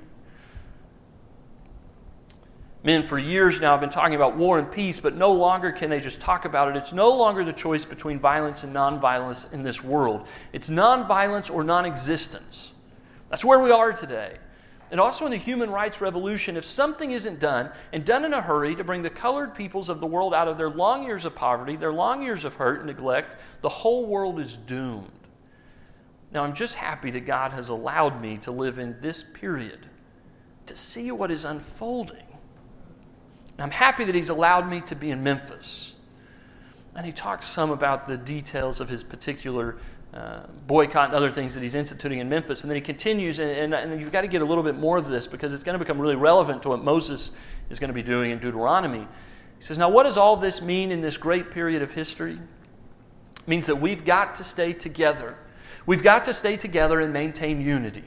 Men, 2.85 3.03
for 3.03 3.19
years 3.19 3.63
now, 3.63 3.71
have 3.71 3.81
been 3.81 3.89
talking 3.89 4.15
about 4.15 4.37
war 4.37 4.59
and 4.59 4.71
peace, 4.71 5.01
but 5.01 5.17
no 5.17 5.33
longer 5.33 5.73
can 5.73 5.89
they 5.89 6.01
just 6.01 6.21
talk 6.21 6.45
about 6.45 6.69
it. 6.69 6.77
It's 6.77 6.93
no 6.93 7.17
longer 7.17 7.43
the 7.43 7.53
choice 7.53 7.87
between 7.87 8.19
violence 8.19 8.63
and 8.63 8.77
nonviolence 8.77 9.51
in 9.55 9.63
this 9.63 9.83
world. 9.83 10.27
It's 10.53 10.69
nonviolence 10.69 11.51
or 11.51 11.65
non 11.65 11.87
existence. 11.87 12.73
That's 13.31 13.43
where 13.43 13.59
we 13.59 13.71
are 13.71 13.95
today. 13.95 14.37
And 14.91 15.01
also 15.01 15.25
in 15.25 15.31
the 15.31 15.39
human 15.39 15.71
rights 15.71 16.03
revolution, 16.03 16.59
if 16.59 16.65
something 16.65 17.11
isn't 17.11 17.41
done, 17.41 17.71
and 17.95 18.05
done 18.05 18.23
in 18.27 18.35
a 18.35 18.43
hurry 18.43 18.77
to 18.77 18.85
bring 18.85 19.01
the 19.01 19.09
colored 19.09 19.55
peoples 19.55 19.89
of 19.89 19.99
the 20.01 20.07
world 20.07 20.35
out 20.35 20.47
of 20.47 20.59
their 20.59 20.69
long 20.69 21.05
years 21.05 21.25
of 21.25 21.35
poverty, 21.35 21.77
their 21.77 21.93
long 21.93 22.23
years 22.23 22.45
of 22.45 22.55
hurt 22.55 22.81
and 22.81 22.89
neglect, 22.89 23.41
the 23.63 23.69
whole 23.69 24.05
world 24.05 24.39
is 24.39 24.59
doomed. 24.59 25.09
Now, 26.33 26.45
I'm 26.45 26.53
just 26.53 26.75
happy 26.75 27.11
that 27.13 27.25
God 27.25 27.53
has 27.53 27.71
allowed 27.71 28.21
me 28.21 28.37
to 28.39 28.51
live 28.51 28.79
in 28.79 29.01
this 29.01 29.23
period 29.23 29.87
to 30.67 30.77
see 30.77 31.11
what 31.11 31.31
is 31.31 31.47
unfolding. 31.47 32.34
And 33.57 33.65
I'm 33.65 33.71
happy 33.71 34.05
that 34.05 34.15
He's 34.15 34.31
allowed 34.31 34.69
me 34.69 34.81
to 34.83 34.95
be 34.95 35.11
in 35.11 35.23
Memphis. 35.23 35.95
And 36.95 37.05
He 37.07 37.13
talks 37.13 37.47
some 37.47 37.71
about 37.71 38.07
the 38.07 38.17
details 38.17 38.81
of 38.81 38.89
His 38.89 39.03
particular 39.05 39.77
uh, 40.15 40.47
boycott 40.69 41.07
and 41.07 41.15
other 41.15 41.31
things 41.31 41.55
that 41.55 41.63
he's 41.65 41.75
instituting 41.75 42.21
in 42.21 42.29
Memphis. 42.29 42.63
And 42.63 42.71
then 42.71 42.77
he 42.77 42.81
continues, 42.81 43.41
and, 43.41 43.51
and, 43.51 43.75
and, 43.75 44.01
you've 44.01 44.13
got 44.13 44.21
to 44.21 44.29
get 44.29 44.43
a 44.43 44.45
little 44.45 44.63
bit 44.63 44.77
more 44.77 44.97
of 44.97 45.09
this 45.09 45.27
because 45.27 45.53
it's 45.53 45.65
going 45.65 45.77
to 45.77 45.85
become 45.85 46.01
really 46.01 46.15
relevant 46.15 46.63
to 46.63 46.69
what 46.69 46.85
Moses 46.85 47.33
is 47.69 47.81
going 47.81 47.89
to 47.89 47.95
be 47.95 48.03
doing 48.03 48.31
in 48.31 48.39
Deuteronomy. 48.39 49.09
He 49.59 49.65
says, 49.65 49.77
Now, 49.77 49.89
what 49.89 50.05
does 50.05 50.17
all 50.17 50.37
this 50.37 50.63
mean 50.63 50.93
in 50.93 51.01
this 51.01 51.17
great 51.17 51.51
period 51.51 51.83
of 51.83 51.95
history? 51.95 52.35
It 52.35 53.49
means 53.49 53.67
that 53.67 53.81
we've 53.81 54.05
got 54.05 54.37
to 54.37 54.45
stay 54.45 54.73
together. 54.73 55.37
We've 55.85 56.05
got 56.05 56.25
to 56.27 56.33
stay 56.33 56.57
together 56.57 57.01
and 57.01 57.13
maintain 57.13 57.61
unity. 57.61 58.05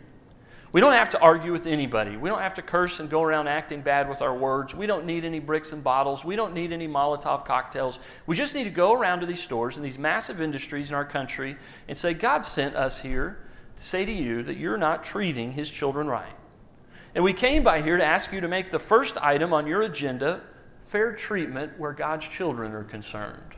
We 0.74 0.82
don't 0.82 0.94
have 0.94 1.10
to 1.12 1.20
argue 1.20 1.54
with 1.54 1.66
anybody. 1.66 2.18
We 2.18 2.30
don't 2.30 2.42
have 2.42 2.56
to 2.56 2.62
curse 2.62 3.00
and 3.00 3.10
go 3.10 3.24
around 3.24 3.48
acting 3.48 3.82
bad 3.82 4.10
with 4.10 4.22
our 4.22 4.36
words. 4.36 4.76
We 4.76 4.86
don't 4.86 5.06
need 5.06 5.24
any 5.24 5.40
bricks 5.40 5.72
and 5.72 5.84
bottles. 5.84 6.26
We 6.26 6.36
don't 6.36 6.54
need 6.54 6.74
any 6.74 6.88
Molotov 6.88 7.46
cocktails. 7.46 8.00
We 8.26 8.36
just 8.36 8.54
need 8.54 8.66
to 8.66 8.70
go 8.70 8.94
around 8.94 9.22
to 9.22 9.26
these 9.26 9.42
stores 9.42 9.78
and 9.78 9.86
these 9.86 9.98
massive 9.98 10.42
industries 10.42 10.90
in 10.90 10.96
our 10.96 11.06
country 11.06 11.56
and 11.88 11.98
say, 11.98 12.14
God 12.14 12.44
sent 12.44 12.76
us 12.76 13.00
here 13.00 13.40
to 13.76 13.84
say 13.84 14.04
to 14.06 14.12
you 14.12 14.44
that 14.44 14.58
you're 14.58 14.78
not 14.78 15.04
treating 15.04 15.54
his 15.54 15.72
children 15.72 16.08
right. 16.08 16.36
And 17.16 17.24
we 17.24 17.34
came 17.34 17.64
by 17.64 17.82
here 17.82 17.98
to 17.98 18.06
ask 18.06 18.34
you 18.34 18.42
to 18.42 18.48
make 18.48 18.70
the 18.70 18.80
first 18.80 19.18
item 19.18 19.54
on 19.54 19.68
your 19.68 19.84
agenda 19.84 20.42
fair 20.82 21.14
treatment 21.14 21.80
where 21.80 21.94
God's 21.94 22.28
children 22.28 22.74
are 22.74 22.84
concerned. 22.84 23.56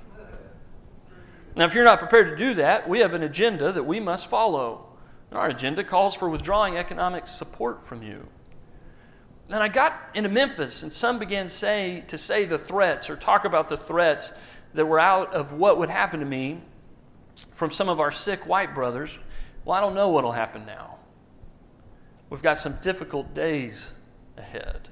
Now, 1.55 1.65
if 1.65 1.73
you're 1.73 1.83
not 1.83 1.99
prepared 1.99 2.27
to 2.29 2.35
do 2.35 2.53
that, 2.55 2.87
we 2.87 2.99
have 2.99 3.13
an 3.13 3.23
agenda 3.23 3.71
that 3.71 3.83
we 3.83 3.99
must 3.99 4.27
follow. 4.27 4.88
Our 5.31 5.49
agenda 5.49 5.83
calls 5.83 6.15
for 6.15 6.27
withdrawing 6.27 6.77
economic 6.77 7.27
support 7.27 7.83
from 7.83 8.01
you. 8.01 8.27
Then 9.47 9.61
I 9.61 9.67
got 9.67 9.93
into 10.13 10.29
Memphis, 10.29 10.83
and 10.83 10.91
some 10.93 11.19
began 11.19 11.47
say, 11.47 12.03
to 12.07 12.17
say 12.17 12.45
the 12.45 12.57
threats 12.57 13.09
or 13.09 13.15
talk 13.15 13.45
about 13.45 13.69
the 13.69 13.77
threats 13.77 14.31
that 14.73 14.85
were 14.85 14.99
out 14.99 15.33
of 15.33 15.53
what 15.53 15.77
would 15.77 15.89
happen 15.89 16.19
to 16.19 16.25
me 16.25 16.61
from 17.51 17.71
some 17.71 17.89
of 17.89 17.99
our 17.99 18.11
sick 18.11 18.45
white 18.47 18.75
brothers. 18.75 19.17
Well, 19.65 19.75
I 19.75 19.81
don't 19.81 19.95
know 19.95 20.09
what 20.09 20.23
will 20.23 20.31
happen 20.31 20.65
now. 20.65 20.97
We've 22.29 22.43
got 22.43 22.57
some 22.57 22.77
difficult 22.81 23.33
days 23.33 23.91
ahead. 24.37 24.89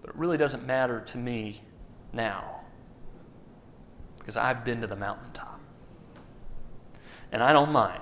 But 0.00 0.10
it 0.10 0.16
really 0.16 0.38
doesn't 0.38 0.66
matter 0.66 1.00
to 1.00 1.18
me 1.18 1.62
now 2.12 2.60
because 4.18 4.36
I've 4.36 4.64
been 4.64 4.80
to 4.80 4.86
the 4.86 4.96
mountaintop 4.96 5.53
and 7.34 7.42
I 7.42 7.52
don't 7.52 7.72
mind. 7.72 8.00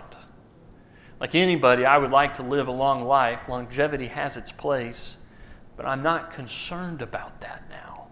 Like 1.18 1.34
anybody, 1.34 1.86
I 1.86 1.96
would 1.96 2.10
like 2.10 2.34
to 2.34 2.42
live 2.42 2.68
a 2.68 2.72
long 2.72 3.06
life. 3.06 3.48
Longevity 3.48 4.08
has 4.08 4.36
its 4.36 4.52
place, 4.52 5.16
but 5.74 5.86
I'm 5.86 6.02
not 6.02 6.32
concerned 6.32 7.00
about 7.00 7.40
that 7.40 7.64
now. 7.70 8.08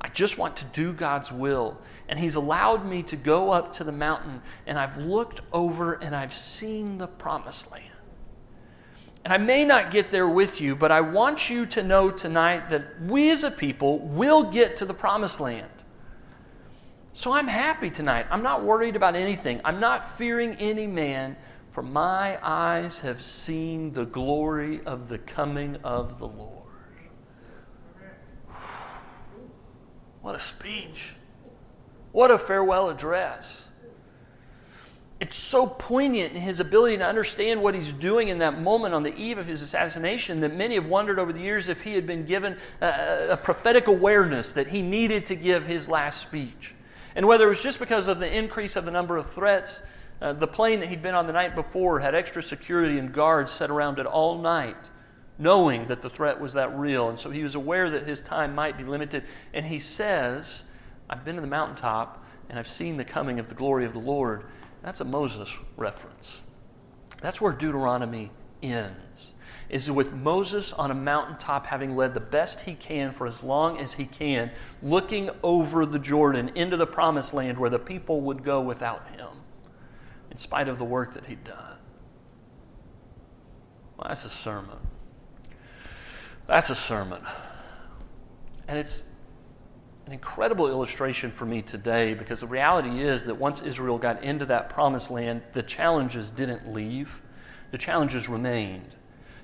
I 0.00 0.08
just 0.08 0.36
want 0.36 0.56
to 0.56 0.64
do 0.64 0.92
God's 0.92 1.30
will. 1.30 1.80
And 2.08 2.18
He's 2.18 2.34
allowed 2.34 2.84
me 2.84 3.04
to 3.04 3.16
go 3.16 3.52
up 3.52 3.72
to 3.74 3.84
the 3.84 3.92
mountain, 3.92 4.42
and 4.66 4.76
I've 4.76 4.96
looked 4.96 5.40
over 5.52 5.92
and 5.94 6.16
I've 6.16 6.32
seen 6.32 6.98
the 6.98 7.06
promised 7.06 7.70
land. 7.70 7.84
And 9.24 9.32
I 9.32 9.38
may 9.38 9.64
not 9.64 9.92
get 9.92 10.10
there 10.10 10.28
with 10.28 10.60
you, 10.60 10.74
but 10.74 10.90
I 10.90 11.00
want 11.00 11.48
you 11.48 11.64
to 11.66 11.82
know 11.84 12.10
tonight 12.10 12.70
that 12.70 13.00
we 13.02 13.30
as 13.30 13.44
a 13.44 13.52
people 13.52 14.00
will 14.00 14.42
get 14.42 14.76
to 14.78 14.84
the 14.84 14.94
promised 14.94 15.40
land. 15.40 15.70
So 17.16 17.30
I'm 17.30 17.46
happy 17.46 17.90
tonight. 17.90 18.26
I'm 18.28 18.42
not 18.42 18.64
worried 18.64 18.96
about 18.96 19.14
anything. 19.14 19.60
I'm 19.64 19.78
not 19.78 20.04
fearing 20.04 20.56
any 20.56 20.88
man, 20.88 21.36
for 21.70 21.80
my 21.80 22.40
eyes 22.42 23.00
have 23.00 23.22
seen 23.22 23.92
the 23.92 24.04
glory 24.04 24.84
of 24.84 25.08
the 25.08 25.18
coming 25.18 25.76
of 25.84 26.18
the 26.18 26.26
Lord. 26.26 26.64
What 30.22 30.34
a 30.34 30.40
speech. 30.40 31.14
What 32.10 32.32
a 32.32 32.38
farewell 32.38 32.90
address. 32.90 33.68
It's 35.20 35.36
so 35.36 35.68
poignant 35.68 36.34
in 36.34 36.40
his 36.40 36.58
ability 36.58 36.96
to 36.96 37.06
understand 37.06 37.62
what 37.62 37.76
he's 37.76 37.92
doing 37.92 38.26
in 38.26 38.38
that 38.38 38.60
moment 38.60 38.92
on 38.92 39.04
the 39.04 39.14
eve 39.14 39.38
of 39.38 39.46
his 39.46 39.62
assassination 39.62 40.40
that 40.40 40.52
many 40.52 40.74
have 40.74 40.86
wondered 40.86 41.20
over 41.20 41.32
the 41.32 41.38
years 41.38 41.68
if 41.68 41.82
he 41.82 41.94
had 41.94 42.08
been 42.08 42.24
given 42.24 42.58
a, 42.80 43.28
a 43.30 43.36
prophetic 43.36 43.86
awareness 43.86 44.50
that 44.50 44.66
he 44.66 44.82
needed 44.82 45.26
to 45.26 45.36
give 45.36 45.64
his 45.64 45.88
last 45.88 46.20
speech. 46.20 46.74
And 47.16 47.26
whether 47.26 47.46
it 47.46 47.48
was 47.48 47.62
just 47.62 47.78
because 47.78 48.08
of 48.08 48.18
the 48.18 48.36
increase 48.36 48.76
of 48.76 48.84
the 48.84 48.90
number 48.90 49.16
of 49.16 49.30
threats, 49.30 49.82
uh, 50.20 50.32
the 50.32 50.46
plane 50.46 50.80
that 50.80 50.88
he'd 50.88 51.02
been 51.02 51.14
on 51.14 51.26
the 51.26 51.32
night 51.32 51.54
before 51.54 52.00
had 52.00 52.14
extra 52.14 52.42
security 52.42 52.98
and 52.98 53.12
guards 53.12 53.52
set 53.52 53.70
around 53.70 53.98
it 53.98 54.06
all 54.06 54.38
night 54.38 54.90
knowing 55.38 55.86
that 55.88 56.02
the 56.02 56.10
threat 56.10 56.40
was 56.40 56.52
that 56.54 56.76
real. 56.76 57.08
And 57.08 57.18
so 57.18 57.30
he 57.30 57.42
was 57.42 57.54
aware 57.54 57.90
that 57.90 58.06
his 58.06 58.20
time 58.20 58.54
might 58.54 58.76
be 58.76 58.84
limited. 58.84 59.24
And 59.52 59.66
he 59.66 59.78
says, 59.78 60.64
I've 61.10 61.24
been 61.24 61.34
to 61.36 61.40
the 61.40 61.46
mountaintop 61.46 62.24
and 62.48 62.58
I've 62.58 62.68
seen 62.68 62.96
the 62.96 63.04
coming 63.04 63.40
of 63.40 63.48
the 63.48 63.54
glory 63.54 63.84
of 63.84 63.92
the 63.92 63.98
Lord. 63.98 64.44
That's 64.82 65.00
a 65.00 65.04
Moses 65.04 65.56
reference. 65.76 66.42
That's 67.20 67.40
where 67.40 67.52
Deuteronomy 67.52 68.30
ends. 68.64 69.34
Is 69.68 69.90
with 69.90 70.12
Moses 70.12 70.72
on 70.72 70.90
a 70.90 70.94
mountaintop, 70.94 71.66
having 71.66 71.96
led 71.96 72.14
the 72.14 72.20
best 72.20 72.60
he 72.60 72.74
can 72.74 73.12
for 73.12 73.26
as 73.26 73.42
long 73.42 73.78
as 73.78 73.94
he 73.94 74.04
can, 74.04 74.50
looking 74.82 75.30
over 75.42 75.86
the 75.86 75.98
Jordan 75.98 76.50
into 76.54 76.76
the 76.76 76.86
promised 76.86 77.34
land 77.34 77.58
where 77.58 77.70
the 77.70 77.78
people 77.78 78.20
would 78.20 78.44
go 78.44 78.60
without 78.60 79.08
him, 79.16 79.28
in 80.30 80.36
spite 80.36 80.68
of 80.68 80.78
the 80.78 80.84
work 80.84 81.14
that 81.14 81.26
he'd 81.26 81.44
done. 81.44 81.78
Well, 83.96 84.08
that's 84.08 84.24
a 84.24 84.30
sermon. 84.30 84.76
That's 86.46 86.70
a 86.70 86.74
sermon. 86.74 87.22
And 88.68 88.78
it's 88.78 89.04
an 90.06 90.12
incredible 90.12 90.68
illustration 90.68 91.30
for 91.30 91.46
me 91.46 91.62
today 91.62 92.14
because 92.14 92.40
the 92.40 92.46
reality 92.46 93.00
is 93.00 93.24
that 93.24 93.36
once 93.36 93.62
Israel 93.62 93.98
got 93.98 94.22
into 94.22 94.44
that 94.46 94.68
promised 94.68 95.10
land, 95.10 95.42
the 95.52 95.62
challenges 95.62 96.30
didn't 96.30 96.72
leave, 96.72 97.22
the 97.74 97.78
challenges 97.78 98.28
remained. 98.28 98.94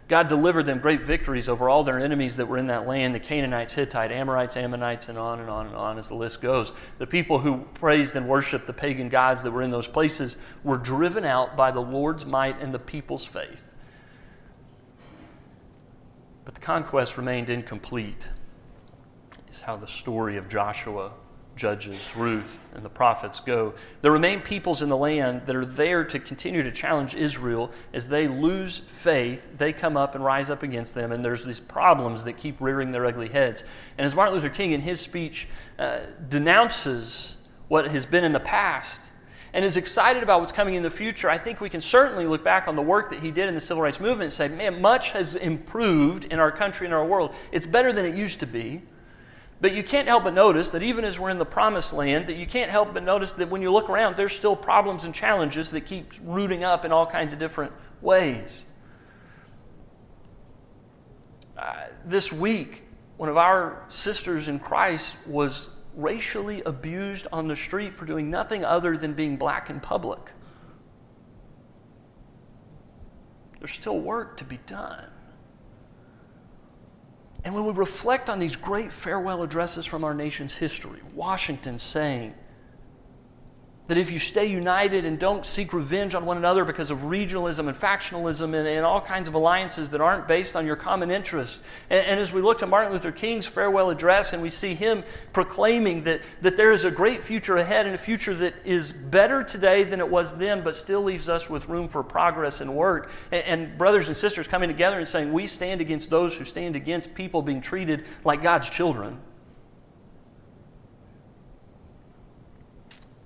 God 0.06 0.28
delivered 0.28 0.64
them 0.64 0.78
great 0.78 1.00
victories 1.00 1.48
over 1.48 1.68
all 1.68 1.82
their 1.82 1.98
enemies 1.98 2.36
that 2.36 2.46
were 2.46 2.58
in 2.58 2.68
that 2.68 2.86
land 2.86 3.12
the 3.12 3.18
Canaanites, 3.18 3.72
Hittites, 3.72 4.12
Amorites, 4.12 4.56
Ammonites, 4.56 5.08
and 5.08 5.18
on 5.18 5.40
and 5.40 5.50
on 5.50 5.66
and 5.66 5.74
on 5.74 5.98
as 5.98 6.10
the 6.10 6.14
list 6.14 6.40
goes. 6.40 6.72
The 6.98 7.08
people 7.08 7.40
who 7.40 7.64
praised 7.74 8.14
and 8.14 8.28
worshiped 8.28 8.68
the 8.68 8.72
pagan 8.72 9.08
gods 9.08 9.42
that 9.42 9.50
were 9.50 9.62
in 9.62 9.72
those 9.72 9.88
places 9.88 10.36
were 10.62 10.78
driven 10.78 11.24
out 11.24 11.56
by 11.56 11.72
the 11.72 11.80
Lord's 11.80 12.24
might 12.24 12.60
and 12.60 12.72
the 12.72 12.78
people's 12.78 13.24
faith. 13.24 13.74
But 16.44 16.54
the 16.54 16.60
conquest 16.60 17.16
remained 17.16 17.50
incomplete, 17.50 18.28
is 19.50 19.62
how 19.62 19.74
the 19.74 19.88
story 19.88 20.36
of 20.36 20.48
Joshua, 20.48 21.14
Judges, 21.60 22.16
Ruth, 22.16 22.70
and 22.74 22.82
the 22.82 22.88
prophets 22.88 23.38
go. 23.38 23.74
There 24.00 24.10
remain 24.10 24.40
peoples 24.40 24.80
in 24.80 24.88
the 24.88 24.96
land 24.96 25.42
that 25.44 25.54
are 25.54 25.66
there 25.66 26.04
to 26.04 26.18
continue 26.18 26.62
to 26.62 26.72
challenge 26.72 27.14
Israel. 27.14 27.70
As 27.92 28.06
they 28.06 28.28
lose 28.28 28.78
faith, 28.78 29.58
they 29.58 29.74
come 29.74 29.94
up 29.94 30.14
and 30.14 30.24
rise 30.24 30.48
up 30.48 30.62
against 30.62 30.94
them, 30.94 31.12
and 31.12 31.22
there's 31.22 31.44
these 31.44 31.60
problems 31.60 32.24
that 32.24 32.38
keep 32.38 32.58
rearing 32.62 32.92
their 32.92 33.04
ugly 33.04 33.28
heads. 33.28 33.62
And 33.98 34.06
as 34.06 34.14
Martin 34.14 34.36
Luther 34.36 34.48
King, 34.48 34.70
in 34.70 34.80
his 34.80 35.00
speech, 35.00 35.48
uh, 35.78 35.98
denounces 36.30 37.36
what 37.68 37.88
has 37.88 38.06
been 38.06 38.24
in 38.24 38.32
the 38.32 38.40
past, 38.40 39.12
and 39.52 39.62
is 39.62 39.76
excited 39.76 40.22
about 40.22 40.40
what's 40.40 40.52
coming 40.52 40.74
in 40.74 40.82
the 40.82 40.90
future, 40.90 41.28
I 41.28 41.36
think 41.36 41.60
we 41.60 41.68
can 41.68 41.82
certainly 41.82 42.26
look 42.26 42.42
back 42.42 42.68
on 42.68 42.74
the 42.76 42.80
work 42.82 43.10
that 43.10 43.20
he 43.20 43.30
did 43.30 43.50
in 43.50 43.54
the 43.54 43.60
civil 43.60 43.82
rights 43.82 44.00
movement 44.00 44.22
and 44.22 44.32
say, 44.32 44.48
man, 44.48 44.80
much 44.80 45.10
has 45.10 45.34
improved 45.34 46.24
in 46.24 46.38
our 46.38 46.50
country 46.50 46.86
and 46.86 46.94
our 46.94 47.04
world. 47.04 47.34
It's 47.52 47.66
better 47.66 47.92
than 47.92 48.06
it 48.06 48.14
used 48.14 48.40
to 48.40 48.46
be. 48.46 48.80
But 49.60 49.74
you 49.74 49.82
can't 49.82 50.08
help 50.08 50.24
but 50.24 50.32
notice 50.32 50.70
that 50.70 50.82
even 50.82 51.04
as 51.04 51.20
we're 51.20 51.28
in 51.30 51.38
the 51.38 51.44
promised 51.44 51.92
land, 51.92 52.28
that 52.28 52.36
you 52.36 52.46
can't 52.46 52.70
help 52.70 52.94
but 52.94 53.02
notice 53.02 53.32
that 53.34 53.50
when 53.50 53.60
you 53.60 53.70
look 53.70 53.90
around, 53.90 54.16
there's 54.16 54.34
still 54.34 54.56
problems 54.56 55.04
and 55.04 55.14
challenges 55.14 55.70
that 55.72 55.82
keep 55.82 56.12
rooting 56.24 56.64
up 56.64 56.84
in 56.84 56.92
all 56.92 57.06
kinds 57.06 57.32
of 57.32 57.38
different 57.38 57.72
ways. 58.00 58.64
Uh, 61.58 61.88
this 62.06 62.32
week, 62.32 62.84
one 63.18 63.28
of 63.28 63.36
our 63.36 63.84
sisters 63.88 64.48
in 64.48 64.58
Christ 64.58 65.14
was 65.26 65.68
racially 65.94 66.62
abused 66.64 67.26
on 67.30 67.48
the 67.48 67.56
street 67.56 67.92
for 67.92 68.06
doing 68.06 68.30
nothing 68.30 68.64
other 68.64 68.96
than 68.96 69.12
being 69.12 69.36
black 69.36 69.68
in 69.68 69.78
public. 69.78 70.32
There's 73.58 73.72
still 73.72 74.00
work 74.00 74.38
to 74.38 74.44
be 74.44 74.58
done. 74.66 75.10
And 77.44 77.54
when 77.54 77.64
we 77.64 77.72
reflect 77.72 78.28
on 78.28 78.38
these 78.38 78.56
great 78.56 78.92
farewell 78.92 79.42
addresses 79.42 79.86
from 79.86 80.04
our 80.04 80.14
nation's 80.14 80.54
history, 80.54 81.00
Washington 81.14 81.78
saying, 81.78 82.34
that 83.90 83.98
if 83.98 84.12
you 84.12 84.20
stay 84.20 84.46
united 84.46 85.04
and 85.04 85.18
don't 85.18 85.44
seek 85.44 85.72
revenge 85.72 86.14
on 86.14 86.24
one 86.24 86.36
another 86.36 86.64
because 86.64 86.92
of 86.92 86.98
regionalism 87.00 87.66
and 87.66 87.76
factionalism 87.76 88.54
and, 88.54 88.68
and 88.68 88.86
all 88.86 89.00
kinds 89.00 89.26
of 89.26 89.34
alliances 89.34 89.90
that 89.90 90.00
aren't 90.00 90.28
based 90.28 90.54
on 90.54 90.64
your 90.64 90.76
common 90.76 91.10
interests. 91.10 91.60
And, 91.90 92.06
and, 92.06 92.20
as 92.20 92.32
we 92.32 92.40
look 92.40 92.60
to 92.60 92.68
Martin 92.68 92.92
Luther 92.92 93.10
King's 93.10 93.46
farewell 93.46 93.90
address 93.90 94.32
and 94.32 94.40
we 94.40 94.48
see 94.48 94.74
him 94.74 95.02
proclaiming 95.32 96.04
that, 96.04 96.20
that 96.40 96.56
there 96.56 96.70
is 96.70 96.84
a 96.84 96.90
great 96.92 97.20
future 97.20 97.56
ahead 97.56 97.86
and 97.86 97.96
a 97.96 97.98
future 97.98 98.32
that 98.34 98.54
is 98.64 98.92
better 98.92 99.42
today 99.42 99.82
than 99.82 99.98
it 99.98 100.08
was 100.08 100.38
then, 100.38 100.62
but 100.62 100.76
still 100.76 101.02
leaves 101.02 101.28
us 101.28 101.50
with 101.50 101.68
room 101.68 101.88
for 101.88 102.04
progress 102.04 102.60
and 102.60 102.72
work. 102.72 103.10
And, 103.32 103.42
and 103.44 103.76
brothers 103.76 104.06
and 104.06 104.16
sisters 104.16 104.46
coming 104.46 104.68
together 104.68 104.98
and 104.98 105.08
saying, 105.08 105.32
We 105.32 105.48
stand 105.48 105.80
against 105.80 106.10
those 106.10 106.38
who 106.38 106.44
stand 106.44 106.76
against 106.76 107.12
people 107.12 107.42
being 107.42 107.60
treated 107.60 108.06
like 108.24 108.40
God's 108.40 108.70
children. 108.70 109.18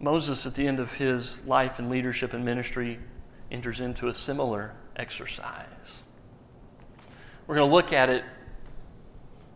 Moses, 0.04 0.46
at 0.46 0.54
the 0.54 0.66
end 0.66 0.78
of 0.78 0.92
his 0.92 1.44
life 1.46 1.78
and 1.78 1.88
leadership 1.88 2.34
and 2.34 2.44
ministry, 2.44 3.00
enters 3.50 3.80
into 3.80 4.08
a 4.08 4.14
similar 4.14 4.74
exercise. 4.96 6.02
We're 7.46 7.56
going 7.56 7.68
to 7.68 7.74
look 7.74 7.92
at 7.94 8.10
it 8.10 8.22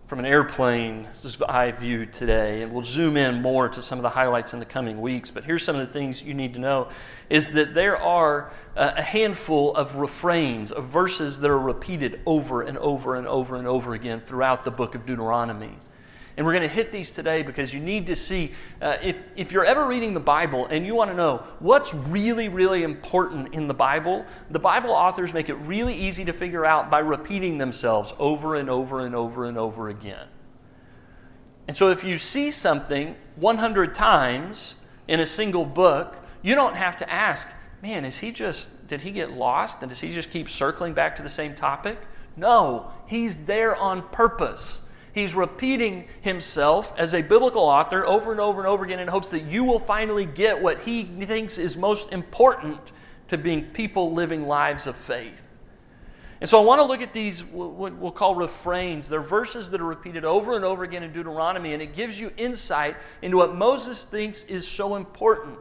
from 0.07 0.21
an 0.21 0.25
airplane 0.25 1.07
eye 1.47 1.71
view 1.73 2.07
today, 2.07 2.63
and 2.63 2.73
we'll 2.73 2.83
zoom 2.83 3.19
in 3.19 3.43
more 3.43 3.69
to 3.69 3.83
some 3.83 3.99
of 3.99 4.03
the 4.03 4.09
highlights 4.09 4.55
in 4.55 4.59
the 4.59 4.65
coming 4.65 5.03
weeks. 5.03 5.31
But 5.31 5.45
here's 5.45 5.63
some 5.63 5.77
of 5.77 5.87
the 5.87 5.93
things 5.93 6.25
you 6.25 6.33
need 6.33 6.55
to 6.55 6.61
know 6.61 6.89
is 7.29 7.53
that 7.53 7.75
there 7.75 7.99
are 7.99 8.51
uh, 8.75 8.93
a 8.97 9.03
handful 9.03 9.75
of 9.75 9.97
refrains, 9.97 10.73
of 10.73 10.87
verses 10.87 11.41
that 11.41 11.51
are 11.51 11.59
repeated 11.59 12.23
over 12.25 12.63
and 12.63 12.79
over 12.79 13.17
and 13.17 13.27
over 13.27 13.57
and 13.57 13.67
over 13.67 13.93
again 13.93 14.19
throughout 14.19 14.65
the 14.65 14.71
book 14.71 14.95
of 14.95 15.05
Deuteronomy. 15.05 15.77
And 16.39 16.47
we're 16.47 16.53
going 16.53 16.63
to 16.63 16.69
hit 16.69 16.93
these 16.93 17.11
today 17.11 17.43
because 17.43 17.75
you 17.75 17.81
need 17.81 18.07
to 18.07 18.15
see 18.15 18.53
uh, 18.81 18.97
if, 19.03 19.25
if 19.35 19.51
you're 19.51 19.65
ever 19.65 19.89
reading 19.89 20.15
the 20.15 20.21
Bible 20.21 20.67
and 20.67 20.87
you 20.87 20.95
want 20.95 21.11
to 21.11 21.17
know 21.17 21.43
what's 21.59 21.93
really, 21.93 22.49
really 22.49 22.85
important 22.85 23.53
in 23.55 23.67
the 23.67 23.75
Bible, 23.75 24.25
the 24.49 24.61
Bible 24.61 24.91
authors 24.91 25.35
make 25.35 25.49
it 25.49 25.57
really 25.57 25.97
easy 25.97 26.25
to 26.27 26.33
figure 26.33 26.65
out 26.65 26.93
by 26.93 27.01
repeating 27.01 27.59
themselves 27.59 28.15
over 28.21 28.55
and 28.55 28.71
over 28.71 29.05
and 29.05 29.17
over 29.17 29.47
and 29.47 29.59
over 29.59 29.89
again. 29.89 30.29
And 31.67 31.77
so 31.77 31.91
if 31.91 32.05
you 32.05 32.17
see 32.17 32.53
something 32.53 33.17
100 33.35 33.93
times 33.93 34.77
in 35.09 35.19
a 35.19 35.27
single 35.27 35.65
book, 35.65 36.25
you 36.43 36.55
don't 36.55 36.77
have 36.77 36.97
to 36.99 37.13
ask, 37.13 37.49
man, 37.83 38.05
is 38.05 38.17
he 38.17 38.31
just, 38.31 38.87
did 38.87 39.03
he 39.03 39.11
get 39.11 39.33
lost? 39.33 39.83
And 39.83 39.89
does 39.89 40.01
he 40.01 40.11
just 40.11 40.31
keep 40.31 40.49
circling 40.49 40.95
back 40.95 41.17
to 41.17 41.25
the 41.25 41.29
same 41.29 41.57
topic? 41.57 41.99
No, 42.37 42.93
he's 43.09 43.39
there 43.39 43.75
on 43.75 44.09
purpose. 44.11 44.83
He's 45.19 45.35
repeating 45.35 46.07
himself 46.21 46.93
as 46.97 47.13
a 47.13 47.23
biblical 47.23 47.63
author 47.63 48.07
over 48.07 48.31
and 48.31 48.41
over 48.41 48.61
and 48.61 48.69
over 48.69 48.85
again 48.85 49.01
in 49.01 49.09
hopes 49.09 49.31
that 49.31 49.43
you 49.43 49.65
will 49.65 49.81
finally 49.81 50.25
get 50.25 50.63
what 50.63 50.81
he 50.83 51.03
thinks 51.03 51.59
is 51.59 51.77
most 51.77 52.13
important 52.13 52.93
to 53.27 53.37
being 53.37 53.65
people 53.65 54.13
living 54.13 54.47
lives 54.47 54.87
of 54.87 54.95
faith. 54.95 55.45
And 56.41 56.49
so 56.49 56.61
I 56.61 56.65
want 56.65 56.81
to 56.81 56.85
look 56.85 57.03
at 57.03 57.13
these, 57.13 57.45
what 57.45 57.97
we'll 57.97 58.13
call 58.13 58.37
refrains. 58.37 59.09
They're 59.09 59.21
verses 59.21 59.71
that 59.71 59.81
are 59.81 59.87
repeated 59.87 60.25
over 60.25 60.55
and 60.55 60.65
over 60.65 60.85
again 60.85 61.03
in 61.03 61.13
Deuteronomy, 61.13 61.73
and 61.73 61.83
it 61.83 61.95
gives 61.95 62.21
you 62.21 62.33
insight 62.37 62.97
into 63.21 63.39
what 63.39 63.57
Moses 63.57 64.05
thinks 64.05 64.45
is 64.45 64.69
so 64.69 64.95
important. 64.95 65.59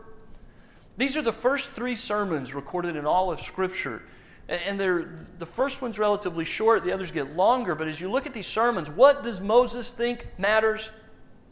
These 0.97 1.17
are 1.17 1.23
the 1.23 1.33
first 1.33 1.71
three 1.71 1.95
sermons 1.95 2.53
recorded 2.53 2.95
in 2.95 3.07
all 3.07 3.31
of 3.31 3.41
Scripture 3.41 4.03
and 4.49 4.79
the 4.79 5.45
first 5.45 5.81
one's 5.81 5.99
relatively 5.99 6.45
short, 6.45 6.83
the 6.83 6.93
others 6.93 7.11
get 7.11 7.35
longer. 7.35 7.75
But 7.75 7.87
as 7.87 7.99
you 7.99 8.09
look 8.09 8.25
at 8.25 8.33
these 8.33 8.47
sermons, 8.47 8.89
what 8.89 9.23
does 9.23 9.41
Moses 9.41 9.91
think 9.91 10.27
matters 10.37 10.89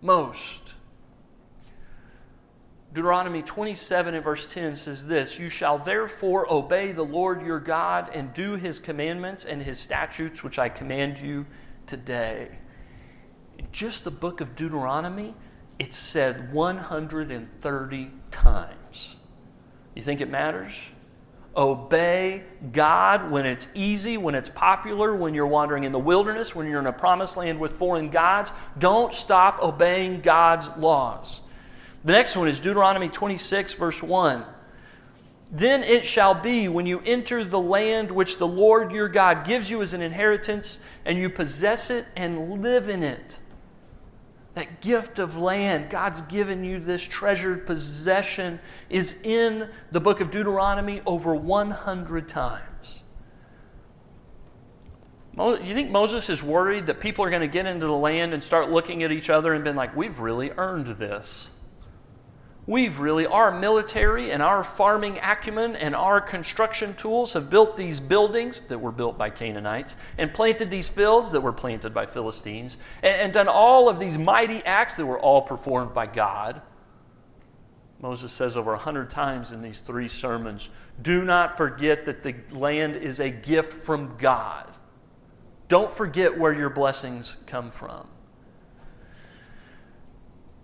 most? 0.01 0.73
Deuteronomy 2.93 3.41
27 3.41 4.13
and 4.13 4.23
verse 4.23 4.53
10 4.53 4.77
says 4.77 5.05
this 5.05 5.37
You 5.37 5.49
shall 5.49 5.77
therefore 5.77 6.51
obey 6.51 6.93
the 6.93 7.03
Lord 7.03 7.41
your 7.41 7.59
God 7.59 8.09
and 8.13 8.33
do 8.33 8.55
his 8.55 8.79
commandments 8.79 9.43
and 9.43 9.61
his 9.61 9.77
statutes, 9.77 10.41
which 10.45 10.57
I 10.57 10.69
command 10.69 11.19
you 11.19 11.45
today. 11.87 12.57
In 13.57 13.67
just 13.73 14.05
the 14.05 14.11
book 14.11 14.39
of 14.39 14.55
Deuteronomy, 14.55 15.35
it's 15.77 15.97
said 15.97 16.53
130 16.53 18.11
times. 18.31 19.17
You 19.93 20.01
think 20.01 20.21
it 20.21 20.29
matters? 20.29 20.73
Obey 21.57 22.43
God 22.71 23.31
when 23.31 23.45
it's 23.45 23.69
easy, 23.73 24.17
when 24.17 24.35
it's 24.35 24.49
popular, 24.49 25.15
when 25.15 25.33
you're 25.33 25.47
wandering 25.47 25.85
in 25.85 25.91
the 25.91 25.99
wilderness, 25.99 26.53
when 26.53 26.67
you're 26.67 26.79
in 26.79 26.87
a 26.87 26.93
promised 26.93 27.37
land 27.37 27.59
with 27.59 27.77
foreign 27.77 28.09
gods. 28.09 28.51
Don't 28.77 29.13
stop 29.13 29.61
obeying 29.61 30.19
God's 30.19 30.69
laws. 30.77 31.41
The 32.03 32.11
next 32.11 32.35
one 32.35 32.47
is 32.47 32.59
Deuteronomy 32.59 33.09
26, 33.09 33.73
verse 33.75 34.03
1. 34.03 34.43
Then 35.51 35.83
it 35.83 36.03
shall 36.03 36.33
be 36.33 36.67
when 36.67 36.85
you 36.85 37.01
enter 37.05 37.43
the 37.43 37.59
land 37.59 38.11
which 38.11 38.37
the 38.37 38.47
Lord 38.47 38.91
your 38.91 39.07
God 39.07 39.45
gives 39.45 39.71
you 39.71 39.81
as 39.81 39.93
an 39.93 40.01
inheritance, 40.01 40.81
and 41.05 41.17
you 41.17 41.29
possess 41.29 41.89
it 41.89 42.05
and 42.15 42.61
live 42.61 42.89
in 42.89 43.01
it. 43.01 43.39
That 44.55 44.81
gift 44.81 45.19
of 45.19 45.37
land, 45.37 45.89
God's 45.89 46.21
given 46.21 46.63
you 46.63 46.79
this 46.79 47.03
treasured 47.03 47.65
possession, 47.67 48.59
is 48.89 49.21
in 49.23 49.69
the 49.91 49.99
book 49.99 50.21
of 50.21 50.31
Deuteronomy 50.31 51.01
over 51.05 51.35
100 51.35 52.27
times. 52.27 53.03
You 55.37 55.57
think 55.57 55.91
Moses 55.91 56.29
is 56.29 56.41
worried 56.41 56.85
that 56.85 57.01
people 57.01 57.25
are 57.25 57.29
going 57.29 57.41
to 57.41 57.47
get 57.47 57.65
into 57.65 57.85
the 57.85 57.91
land 57.91 58.33
and 58.33 58.41
start 58.41 58.71
looking 58.71 59.03
at 59.03 59.11
each 59.11 59.29
other 59.29 59.53
and 59.53 59.63
be 59.63 59.73
like, 59.73 59.93
we've 59.93 60.19
really 60.19 60.51
earned 60.55 60.87
this? 60.87 61.51
We've 62.67 62.97
really, 62.97 63.27
our 63.27 63.57
military 63.57 64.31
and 64.31 64.41
our 64.41 64.63
farming 64.63 65.19
acumen 65.21 65.75
and 65.75 65.95
our 65.95 66.19
construction 66.19 66.95
tools 66.95 67.33
have 67.33 67.49
built 67.49 67.77
these 67.77 67.99
buildings 67.99 68.61
that 68.61 68.79
were 68.79 68.91
built 68.91 69.19
by 69.19 69.29
Canaanites 69.29 69.97
and 70.17 70.33
planted 70.33 70.71
these 70.71 70.89
fields 70.89 71.31
that 71.31 71.41
were 71.41 71.53
planted 71.53 71.93
by 71.93 72.07
Philistines 72.07 72.77
and, 73.03 73.21
and 73.21 73.33
done 73.33 73.47
all 73.47 73.87
of 73.87 73.99
these 73.99 74.17
mighty 74.17 74.63
acts 74.65 74.95
that 74.95 75.05
were 75.05 75.19
all 75.19 75.43
performed 75.43 75.93
by 75.93 76.07
God. 76.07 76.63
Moses 78.01 78.31
says 78.31 78.57
over 78.57 78.73
a 78.73 78.77
hundred 78.77 79.11
times 79.11 79.51
in 79.51 79.61
these 79.61 79.81
three 79.81 80.07
sermons 80.07 80.69
do 81.01 81.23
not 81.23 81.57
forget 81.57 82.05
that 82.05 82.23
the 82.23 82.35
land 82.51 82.95
is 82.95 83.19
a 83.19 83.29
gift 83.29 83.73
from 83.73 84.17
God. 84.17 84.71
Don't 85.67 85.91
forget 85.91 86.37
where 86.37 86.53
your 86.53 86.69
blessings 86.71 87.37
come 87.45 87.69
from. 87.69 88.07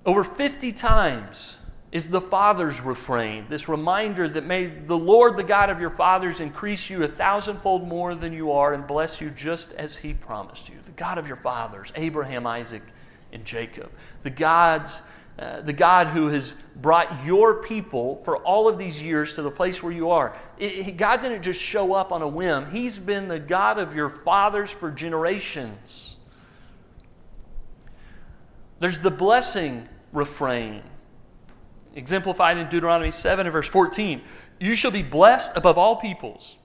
Over 0.04 0.24
50 0.24 0.72
times, 0.72 1.58
is 1.92 2.08
the 2.08 2.22
Father's 2.22 2.80
refrain, 2.80 3.46
this 3.50 3.68
reminder 3.68 4.28
that 4.28 4.46
may 4.46 4.68
the 4.68 4.98
Lord, 4.98 5.36
the 5.36 5.44
God 5.44 5.70
of 5.70 5.82
your 5.82 5.90
fathers, 5.90 6.40
increase 6.40 6.90
you 6.90 7.04
a 7.04 7.08
thousandfold 7.08 7.86
more 7.86 8.16
than 8.16 8.32
you 8.32 8.52
are 8.54 8.74
and 8.74 8.88
bless 8.88 9.20
you 9.20 9.30
just 9.30 9.74
as 9.74 9.98
He 9.98 10.14
promised 10.14 10.70
you. 10.70 10.76
The 10.86 10.92
God 10.92 11.18
of 11.18 11.28
your 11.28 11.36
fathers, 11.36 11.92
Abraham, 11.96 12.48
Isaac, 12.48 12.84
and 13.34 13.44
Jacob. 13.44 13.92
The 14.24 14.30
God's 14.30 15.04
uh, 15.40 15.62
the 15.62 15.74
God 15.74 16.08
who 16.08 16.28
has 16.28 16.54
brought 16.76 17.26
your 17.26 17.64
people 17.64 18.18
for 18.18 18.38
all 18.38 18.68
of 18.68 18.78
these 18.78 19.02
years 19.02 19.34
to 19.34 19.42
the 19.42 19.50
place 19.50 19.82
where 19.82 19.92
you 19.92 20.12
are. 20.12 20.36
It, 20.60 20.88
it, 20.88 20.98
God 20.98 21.22
didn't 21.22 21.42
just 21.42 21.60
show 21.60 21.94
up 21.94 22.12
on 22.12 22.22
a 22.22 22.28
whim, 22.28 22.70
He's 22.70 23.00
been 23.00 23.28
the 23.28 23.40
God 23.40 23.80
of 23.80 23.96
your 23.96 24.10
fathers 24.10 24.70
for 24.70 24.92
generations. 24.92 26.16
There's 28.80 29.00
the 29.00 29.12
blessing 29.12 29.88
refrain 30.12 30.84
exemplified 31.96 32.58
in 32.58 32.70
Deuteronomy 32.70 33.12
7 33.12 33.46
and 33.46 33.54
verse 33.54 33.68
14. 33.68 34.22
You 34.60 34.76
shall 34.76 34.92
be 34.92 35.04
blessed 35.04 35.52
above 35.56 35.78
all 35.78 35.96
peoples. 35.96 36.58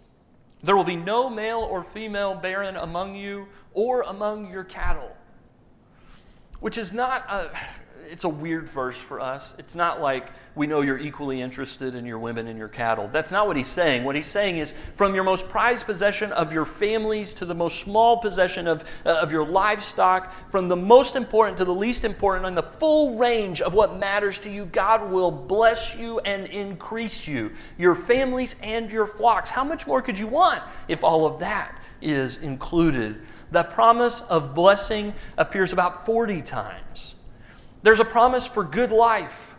There 0.62 0.76
will 0.76 0.84
be 0.84 0.96
no 0.96 1.28
male 1.28 1.60
or 1.60 1.82
female 1.82 2.34
barren 2.34 2.76
among 2.76 3.14
you 3.14 3.48
or 3.72 4.02
among 4.02 4.50
your 4.50 4.64
cattle. 4.64 5.16
Which 6.60 6.78
is 6.78 6.92
not 6.92 7.30
a, 7.30 7.50
it's 8.10 8.24
a 8.24 8.28
weird 8.28 8.68
verse 8.68 8.96
for 8.96 9.20
us. 9.20 9.54
It's 9.58 9.74
not 9.74 10.00
like 10.00 10.30
we 10.54 10.66
know 10.66 10.80
you're 10.80 10.98
equally 10.98 11.40
interested 11.40 11.94
in 11.94 12.06
your 12.06 12.18
women 12.18 12.46
and 12.46 12.58
your 12.58 12.68
cattle. 12.68 13.08
That's 13.12 13.30
not 13.30 13.46
what 13.46 13.56
he's 13.56 13.66
saying. 13.66 14.04
What 14.04 14.16
he's 14.16 14.26
saying 14.26 14.56
is 14.56 14.74
from 14.94 15.14
your 15.14 15.24
most 15.24 15.48
prized 15.48 15.86
possession 15.86 16.32
of 16.32 16.52
your 16.52 16.64
families 16.64 17.34
to 17.34 17.44
the 17.44 17.54
most 17.54 17.80
small 17.80 18.18
possession 18.18 18.66
of, 18.66 18.84
uh, 19.04 19.18
of 19.20 19.32
your 19.32 19.46
livestock, 19.46 20.32
from 20.50 20.68
the 20.68 20.76
most 20.76 21.16
important 21.16 21.58
to 21.58 21.64
the 21.64 21.74
least 21.74 22.04
important, 22.04 22.46
on 22.46 22.54
the 22.54 22.62
full 22.62 23.16
range 23.16 23.60
of 23.60 23.74
what 23.74 23.98
matters 23.98 24.38
to 24.40 24.50
you, 24.50 24.64
God 24.66 25.10
will 25.10 25.30
bless 25.30 25.94
you 25.96 26.20
and 26.20 26.46
increase 26.46 27.26
you, 27.26 27.52
your 27.76 27.94
families 27.94 28.56
and 28.62 28.90
your 28.90 29.06
flocks. 29.06 29.50
How 29.50 29.64
much 29.64 29.86
more 29.86 30.00
could 30.00 30.18
you 30.18 30.26
want 30.26 30.62
if 30.88 31.02
all 31.04 31.26
of 31.26 31.40
that 31.40 31.82
is 32.00 32.38
included? 32.38 33.20
The 33.50 33.64
promise 33.64 34.22
of 34.22 34.54
blessing 34.54 35.14
appears 35.36 35.72
about 35.72 36.06
40 36.06 36.42
times. 36.42 37.15
There's 37.82 38.00
a 38.00 38.04
promise 38.04 38.46
for 38.46 38.64
good 38.64 38.92
life 38.92 39.56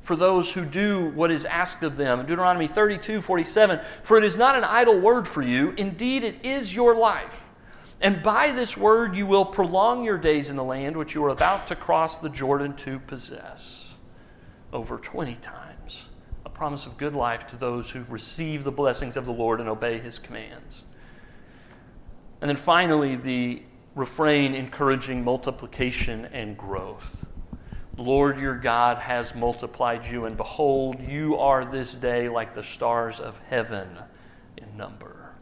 for 0.00 0.16
those 0.16 0.52
who 0.52 0.64
do 0.64 1.10
what 1.10 1.30
is 1.30 1.44
asked 1.44 1.82
of 1.82 1.96
them. 1.96 2.20
In 2.20 2.26
Deuteronomy 2.26 2.66
32 2.66 3.20
47, 3.20 3.80
for 4.02 4.18
it 4.18 4.24
is 4.24 4.36
not 4.36 4.54
an 4.54 4.64
idle 4.64 4.98
word 4.98 5.28
for 5.28 5.42
you, 5.42 5.74
indeed, 5.76 6.24
it 6.24 6.44
is 6.44 6.74
your 6.74 6.94
life. 6.94 7.48
And 8.00 8.22
by 8.22 8.52
this 8.52 8.76
word 8.76 9.14
you 9.14 9.26
will 9.26 9.44
prolong 9.44 10.04
your 10.04 10.16
days 10.16 10.48
in 10.48 10.56
the 10.56 10.64
land 10.64 10.96
which 10.96 11.14
you 11.14 11.22
are 11.24 11.30
about 11.30 11.66
to 11.66 11.76
cross 11.76 12.16
the 12.16 12.30
Jordan 12.30 12.74
to 12.76 12.98
possess. 13.00 13.94
Over 14.72 14.98
20 14.98 15.34
times. 15.36 16.08
A 16.46 16.50
promise 16.50 16.86
of 16.86 16.96
good 16.96 17.14
life 17.14 17.46
to 17.48 17.56
those 17.56 17.90
who 17.90 18.04
receive 18.08 18.64
the 18.64 18.72
blessings 18.72 19.16
of 19.16 19.26
the 19.26 19.32
Lord 19.32 19.60
and 19.60 19.68
obey 19.68 19.98
his 19.98 20.18
commands. 20.18 20.84
And 22.40 22.48
then 22.48 22.56
finally, 22.56 23.16
the 23.16 23.62
refrain 23.94 24.54
encouraging 24.54 25.22
multiplication 25.22 26.26
and 26.26 26.56
growth. 26.56 27.26
Lord 28.00 28.40
your 28.40 28.56
God 28.56 28.98
has 28.98 29.34
multiplied 29.34 30.06
you, 30.06 30.24
and 30.24 30.36
behold, 30.36 31.00
you 31.00 31.36
are 31.36 31.64
this 31.64 31.94
day 31.94 32.28
like 32.28 32.54
the 32.54 32.62
stars 32.62 33.20
of 33.20 33.38
heaven 33.50 33.88
in 34.56 34.76
number. 34.76 35.34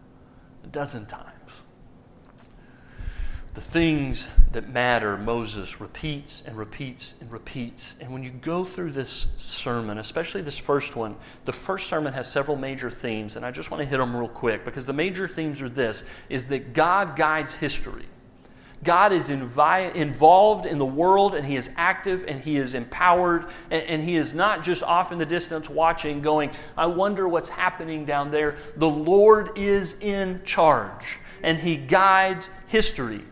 A 0.64 0.66
dozen 0.66 1.06
times. 1.06 1.62
The 3.54 3.60
things 3.60 4.28
that 4.52 4.68
matter, 4.68 5.16
Moses 5.16 5.80
repeats 5.80 6.42
and 6.46 6.56
repeats 6.56 7.14
and 7.20 7.30
repeats. 7.30 7.96
And 8.00 8.12
when 8.12 8.22
you 8.22 8.30
go 8.30 8.64
through 8.64 8.92
this 8.92 9.28
sermon, 9.36 9.98
especially 9.98 10.42
this 10.42 10.58
first 10.58 10.96
one, 10.96 11.16
the 11.44 11.52
first 11.52 11.88
sermon 11.88 12.12
has 12.12 12.30
several 12.30 12.56
major 12.56 12.90
themes, 12.90 13.36
and 13.36 13.46
I 13.46 13.50
just 13.50 13.70
want 13.70 13.82
to 13.82 13.88
hit 13.88 13.98
them 13.98 14.16
real 14.16 14.28
quick 14.28 14.64
because 14.64 14.84
the 14.84 14.92
major 14.92 15.28
themes 15.28 15.62
are 15.62 15.68
this 15.68 16.04
is 16.28 16.46
that 16.46 16.72
God 16.72 17.16
guides 17.16 17.54
history. 17.54 18.06
God 18.84 19.12
is 19.12 19.28
invi- 19.28 19.94
involved 19.94 20.64
in 20.64 20.78
the 20.78 20.86
world 20.86 21.34
and 21.34 21.44
He 21.44 21.56
is 21.56 21.70
active 21.76 22.24
and 22.28 22.40
He 22.40 22.56
is 22.56 22.74
empowered 22.74 23.46
and, 23.70 23.82
and, 23.84 24.02
He 24.02 24.16
is 24.16 24.34
not 24.34 24.62
just 24.62 24.82
off 24.82 25.10
in 25.10 25.18
the 25.18 25.26
distance 25.26 25.68
watching, 25.68 26.22
going, 26.22 26.50
I 26.76 26.86
wonder 26.86 27.26
what's 27.26 27.48
happening 27.48 28.04
down 28.04 28.30
there. 28.30 28.56
The 28.76 28.88
Lord 28.88 29.56
is 29.56 29.96
in 30.00 30.42
charge 30.44 31.18
and 31.42 31.58
He 31.58 31.76
guides 31.76 32.50
history. 32.68 33.24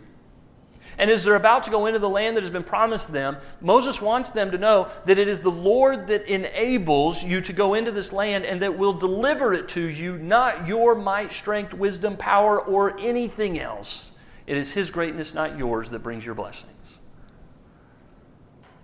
And 0.98 1.10
as 1.10 1.24
they're 1.24 1.34
about 1.34 1.64
to 1.64 1.70
go 1.70 1.86
into 1.86 1.98
the 1.98 2.08
land 2.08 2.36
that 2.36 2.40
has 2.40 2.50
been 2.50 2.64
promised 2.64 3.12
them, 3.12 3.36
Moses 3.60 4.00
wants 4.00 4.30
them 4.30 4.50
to 4.50 4.58
know 4.58 4.88
that 5.04 5.18
it 5.18 5.28
is 5.28 5.40
the 5.40 5.50
Lord 5.50 6.06
that 6.06 6.26
enables 6.26 7.22
you 7.22 7.40
to 7.42 7.52
go 7.52 7.74
into 7.74 7.92
this 7.92 8.12
land 8.12 8.46
and 8.46 8.62
that 8.62 8.78
will 8.78 8.94
deliver 8.94 9.52
it 9.52 9.68
to 9.70 9.82
you, 9.82 10.16
not 10.16 10.66
your 10.66 10.94
might, 10.94 11.32
strength, 11.32 11.74
wisdom, 11.74 12.16
power, 12.16 12.60
or 12.60 12.98
anything 12.98 13.60
else. 13.60 14.10
It 14.46 14.56
is 14.56 14.72
His 14.72 14.90
greatness, 14.90 15.34
not 15.34 15.58
yours, 15.58 15.90
that 15.90 16.00
brings 16.00 16.24
your 16.24 16.34
blessings. 16.34 16.98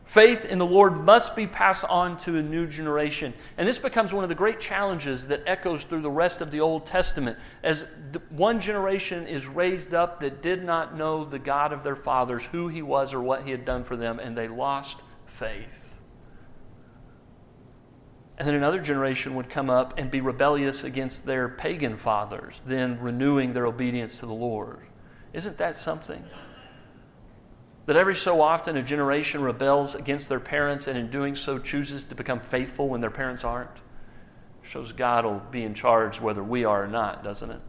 Faith 0.04 0.44
in 0.44 0.58
the 0.58 0.66
Lord 0.66 1.04
must 1.04 1.34
be 1.34 1.46
passed 1.46 1.86
on 1.86 2.18
to 2.18 2.36
a 2.36 2.42
new 2.42 2.66
generation. 2.66 3.32
And 3.56 3.66
this 3.66 3.78
becomes 3.78 4.12
one 4.12 4.24
of 4.24 4.28
the 4.28 4.34
great 4.34 4.60
challenges 4.60 5.28
that 5.28 5.42
echoes 5.46 5.84
through 5.84 6.02
the 6.02 6.10
rest 6.10 6.42
of 6.42 6.50
the 6.50 6.60
Old 6.60 6.84
Testament 6.84 7.38
as 7.62 7.86
one 8.28 8.60
generation 8.60 9.26
is 9.26 9.46
raised 9.46 9.94
up 9.94 10.20
that 10.20 10.42
did 10.42 10.64
not 10.64 10.96
know 10.98 11.24
the 11.24 11.38
God 11.38 11.72
of 11.72 11.82
their 11.82 11.96
fathers, 11.96 12.44
who 12.44 12.68
He 12.68 12.82
was 12.82 13.14
or 13.14 13.22
what 13.22 13.44
He 13.44 13.52
had 13.52 13.64
done 13.64 13.84
for 13.84 13.96
them, 13.96 14.18
and 14.18 14.36
they 14.36 14.48
lost 14.48 15.00
faith. 15.24 15.98
And 18.36 18.46
then 18.46 18.54
another 18.54 18.80
generation 18.80 19.34
would 19.36 19.48
come 19.48 19.70
up 19.70 19.94
and 19.98 20.10
be 20.10 20.20
rebellious 20.20 20.84
against 20.84 21.24
their 21.24 21.48
pagan 21.48 21.96
fathers, 21.96 22.60
then 22.66 23.00
renewing 23.00 23.54
their 23.54 23.66
obedience 23.66 24.20
to 24.20 24.26
the 24.26 24.34
Lord. 24.34 24.80
Isn't 25.32 25.58
that 25.58 25.76
something? 25.76 26.24
That 27.86 27.96
every 27.96 28.14
so 28.14 28.40
often 28.40 28.76
a 28.76 28.82
generation 28.82 29.42
rebels 29.42 29.94
against 29.94 30.28
their 30.28 30.40
parents 30.40 30.86
and 30.86 30.96
in 30.96 31.10
doing 31.10 31.34
so 31.34 31.58
chooses 31.58 32.04
to 32.06 32.14
become 32.14 32.40
faithful 32.40 32.88
when 32.88 33.00
their 33.00 33.10
parents 33.10 33.44
aren't? 33.44 33.80
Shows 34.62 34.92
God 34.92 35.24
will 35.24 35.42
be 35.50 35.64
in 35.64 35.74
charge 35.74 36.20
whether 36.20 36.44
we 36.44 36.64
are 36.64 36.84
or 36.84 36.86
not, 36.86 37.24
doesn't 37.24 37.50
it? 37.50 37.60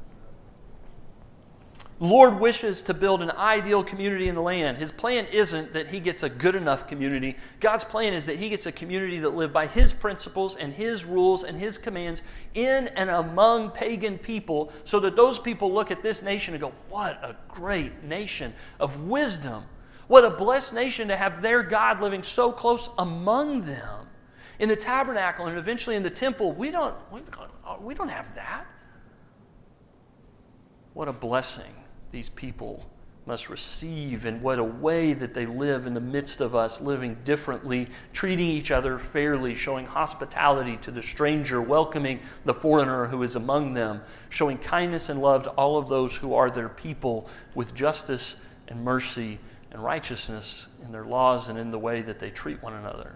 Lord 2.04 2.42
wishes 2.42 2.82
to 2.82 2.94
build 2.94 3.22
an 3.22 3.32
ideal 3.32 3.82
community 3.82 4.28
in 4.28 4.36
the 4.36 4.42
land. 4.42 4.78
His 4.78 4.92
plan 4.92 5.26
isn't 5.28 5.72
that 5.72 5.88
he 5.88 6.02
gets 6.02 6.22
a 6.22 6.28
good 6.28 6.54
enough 6.54 6.86
community. 6.86 7.38
God's 7.62 7.86
plan 7.86 8.14
is 8.14 8.26
that 8.26 8.36
he 8.36 8.50
gets 8.50 8.66
a 8.66 8.74
community 8.74 9.20
that 9.20 9.30
live 9.30 9.54
by 9.54 9.68
his 9.68 9.94
principles 9.94 10.58
and 10.58 10.74
his 10.74 11.06
rules 11.06 11.46
and 11.46 11.58
his 11.58 11.78
commands 11.78 12.22
in 12.56 12.90
and 12.90 13.10
among 13.10 13.72
pagan 13.72 14.18
people 14.18 14.74
so 14.84 15.00
that 15.00 15.16
those 15.16 15.40
people 15.40 15.72
look 15.72 15.92
at 15.92 16.04
this 16.04 16.22
nation 16.22 16.54
and 16.54 16.60
go, 16.60 16.74
"What 16.90 17.24
a 17.24 17.38
great 17.48 18.04
nation 18.04 18.54
of 18.82 19.04
wisdom. 19.04 19.64
What 20.08 20.26
a 20.26 20.30
blessed 20.30 20.74
nation 20.74 21.08
to 21.08 21.16
have 21.16 21.42
their 21.42 21.64
God 21.64 22.02
living 22.02 22.22
so 22.22 22.52
close 22.52 22.90
among 22.98 23.62
them." 23.62 24.10
In 24.60 24.68
the 24.68 24.76
tabernacle 24.76 25.46
and 25.46 25.58
eventually 25.58 25.96
in 25.96 26.04
the 26.04 26.10
temple, 26.10 26.52
we 26.52 26.70
don't 26.70 26.96
we 27.80 27.94
don't 27.94 28.10
have 28.10 28.36
that. 28.36 28.66
What 30.94 31.08
a 31.08 31.14
blessing 31.14 31.83
these 32.14 32.30
people 32.30 32.88
must 33.26 33.50
receive, 33.50 34.26
and 34.26 34.42
what 34.42 34.60
a 34.60 34.64
way 34.64 35.14
that 35.14 35.34
they 35.34 35.46
live 35.46 35.88
in 35.88 35.94
the 35.94 36.00
midst 36.00 36.42
of 36.42 36.54
us, 36.54 36.80
living 36.80 37.18
differently, 37.26 37.88
treating 38.12 38.50
each 38.50 38.70
other 38.70 39.00
fairly, 39.00 39.56
showing 39.56 39.86
hospitality 39.86 40.78
to 40.78 40.92
the 40.92 41.02
stranger, 41.02 41.62
welcoming 41.62 42.20
the 42.46 42.54
foreigner 42.54 43.08
who 43.08 43.24
is 43.24 43.36
among 43.36 43.74
them, 43.74 44.02
showing 44.30 44.58
kindness 44.58 45.10
and 45.10 45.22
love 45.22 45.44
to 45.44 45.50
all 45.52 45.78
of 45.78 45.88
those 45.88 46.16
who 46.16 46.36
are 46.36 46.52
their 46.52 46.70
people 46.70 47.28
with 47.56 47.74
justice 47.74 48.36
and 48.68 48.84
mercy 48.84 49.40
and 49.72 49.84
righteousness 49.84 50.68
in 50.84 50.92
their 50.92 51.06
laws 51.06 51.50
and 51.50 51.58
in 51.58 51.72
the 51.72 51.80
way 51.80 52.02
that 52.02 52.20
they 52.20 52.30
treat 52.30 52.62
one 52.62 52.74
another. 52.74 53.16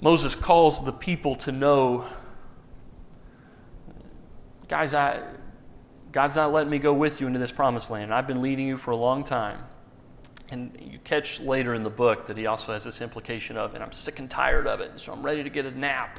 Moses 0.00 0.34
calls 0.34 0.84
the 0.84 0.92
people 0.92 1.36
to 1.36 1.52
know 1.52 2.06
guys, 4.68 4.92
I, 4.92 5.22
God's 6.18 6.34
not 6.34 6.52
letting 6.52 6.70
me 6.70 6.80
go 6.80 6.92
with 6.92 7.20
you 7.20 7.28
into 7.28 7.38
this 7.38 7.52
promised 7.52 7.92
land. 7.92 8.12
I've 8.12 8.26
been 8.26 8.42
leading 8.42 8.66
you 8.66 8.76
for 8.76 8.90
a 8.90 8.96
long 8.96 9.22
time. 9.22 9.60
And 10.50 10.76
you 10.80 10.98
catch 10.98 11.38
later 11.38 11.74
in 11.74 11.84
the 11.84 11.90
book 11.90 12.26
that 12.26 12.36
he 12.36 12.46
also 12.46 12.72
has 12.72 12.82
this 12.82 13.00
implication 13.00 13.56
of, 13.56 13.74
and 13.74 13.84
I'm 13.84 13.92
sick 13.92 14.18
and 14.18 14.28
tired 14.28 14.66
of 14.66 14.80
it, 14.80 14.98
so 14.98 15.12
I'm 15.12 15.22
ready 15.22 15.44
to 15.44 15.48
get 15.48 15.64
a 15.64 15.70
nap. 15.70 16.18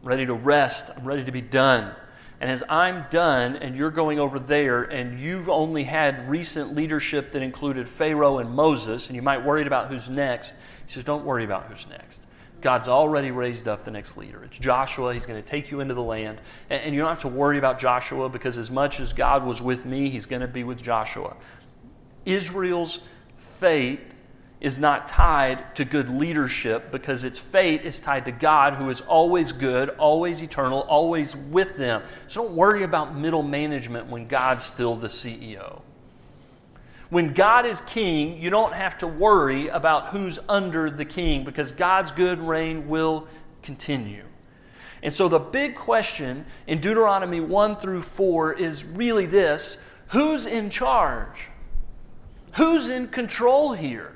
I'm 0.00 0.08
ready 0.08 0.24
to 0.24 0.32
rest. 0.32 0.92
I'm 0.96 1.04
ready 1.04 1.26
to 1.26 1.30
be 1.30 1.42
done. 1.42 1.94
And 2.40 2.50
as 2.50 2.64
I'm 2.70 3.04
done, 3.10 3.56
and 3.56 3.76
you're 3.76 3.90
going 3.90 4.18
over 4.18 4.38
there, 4.38 4.84
and 4.84 5.20
you've 5.20 5.50
only 5.50 5.84
had 5.84 6.26
recent 6.30 6.74
leadership 6.74 7.32
that 7.32 7.42
included 7.42 7.86
Pharaoh 7.90 8.38
and 8.38 8.48
Moses, 8.48 9.10
and 9.10 9.14
you 9.14 9.20
might 9.20 9.44
worry 9.44 9.66
about 9.66 9.88
who's 9.88 10.08
next, 10.08 10.56
he 10.86 10.92
says, 10.94 11.04
Don't 11.04 11.26
worry 11.26 11.44
about 11.44 11.64
who's 11.64 11.86
next. 11.86 12.22
God's 12.66 12.88
already 12.88 13.30
raised 13.30 13.68
up 13.68 13.84
the 13.84 13.92
next 13.92 14.16
leader. 14.16 14.42
It's 14.42 14.58
Joshua. 14.58 15.14
He's 15.14 15.24
going 15.24 15.40
to 15.40 15.48
take 15.48 15.70
you 15.70 15.78
into 15.78 15.94
the 15.94 16.02
land. 16.02 16.40
And, 16.68 16.82
and 16.82 16.92
you 16.92 17.00
don't 17.00 17.08
have 17.08 17.20
to 17.20 17.28
worry 17.28 17.58
about 17.58 17.78
Joshua 17.78 18.28
because, 18.28 18.58
as 18.58 18.72
much 18.72 18.98
as 18.98 19.12
God 19.12 19.46
was 19.46 19.62
with 19.62 19.86
me, 19.86 20.10
He's 20.10 20.26
going 20.26 20.42
to 20.42 20.48
be 20.48 20.64
with 20.64 20.82
Joshua. 20.82 21.36
Israel's 22.24 23.02
fate 23.38 24.00
is 24.60 24.80
not 24.80 25.06
tied 25.06 25.76
to 25.76 25.84
good 25.84 26.08
leadership 26.08 26.90
because 26.90 27.22
its 27.22 27.38
fate 27.38 27.82
is 27.82 28.00
tied 28.00 28.24
to 28.24 28.32
God, 28.32 28.74
who 28.74 28.90
is 28.90 29.00
always 29.02 29.52
good, 29.52 29.90
always 29.90 30.42
eternal, 30.42 30.80
always 30.88 31.36
with 31.36 31.76
them. 31.76 32.02
So 32.26 32.42
don't 32.42 32.56
worry 32.56 32.82
about 32.82 33.14
middle 33.14 33.44
management 33.44 34.08
when 34.08 34.26
God's 34.26 34.64
still 34.64 34.96
the 34.96 35.06
CEO. 35.06 35.82
When 37.08 37.32
God 37.34 37.66
is 37.66 37.80
king, 37.82 38.42
you 38.42 38.50
don't 38.50 38.72
have 38.72 38.98
to 38.98 39.06
worry 39.06 39.68
about 39.68 40.08
who's 40.08 40.38
under 40.48 40.90
the 40.90 41.04
king 41.04 41.44
because 41.44 41.70
God's 41.70 42.10
good 42.10 42.40
reign 42.40 42.88
will 42.88 43.28
continue. 43.62 44.24
And 45.02 45.12
so 45.12 45.28
the 45.28 45.38
big 45.38 45.76
question 45.76 46.46
in 46.66 46.80
Deuteronomy 46.80 47.40
1 47.40 47.76
through 47.76 48.02
4 48.02 48.54
is 48.54 48.84
really 48.84 49.26
this 49.26 49.78
who's 50.08 50.46
in 50.46 50.70
charge? 50.70 51.48
Who's 52.54 52.88
in 52.88 53.08
control 53.08 53.72
here? 53.72 54.15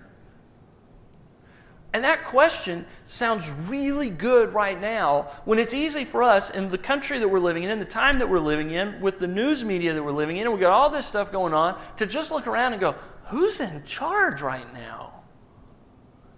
And 1.93 2.05
that 2.05 2.25
question 2.25 2.87
sounds 3.05 3.51
really 3.51 4.11
good 4.11 4.55
right 4.55 4.81
now 4.81 5.29
when 5.45 5.59
it's 5.59 5.75
easy 5.75 6.05
for 6.05 6.23
us 6.23 6.51
in 6.51 6.71
the 6.71 6.79
country 6.79 7.19
that 7.19 7.29
we're 7.29 7.41
living 7.41 7.65
in, 7.65 7.71
in 7.71 7.81
the 7.81 7.85
time 7.85 8.21
that 8.21 8.29
we're 8.29 8.39
living 8.39 8.71
in, 8.71 9.01
with 9.01 9.19
the 9.19 9.27
news 9.27 9.65
media 9.65 9.93
that 9.93 10.03
we're 10.03 10.13
living 10.13 10.37
in, 10.37 10.43
and 10.43 10.53
we've 10.53 10.61
got 10.61 10.73
all 10.73 10.89
this 10.89 11.07
stuff 11.07 11.33
going 11.33 11.53
on, 11.53 11.81
to 11.97 12.07
just 12.07 12.31
look 12.31 12.47
around 12.47 12.73
and 12.73 12.81
go, 12.81 12.95
who's 13.25 13.61
in 13.61 13.83
charge 13.85 14.41
right 14.41 14.73
now? 14.73 15.13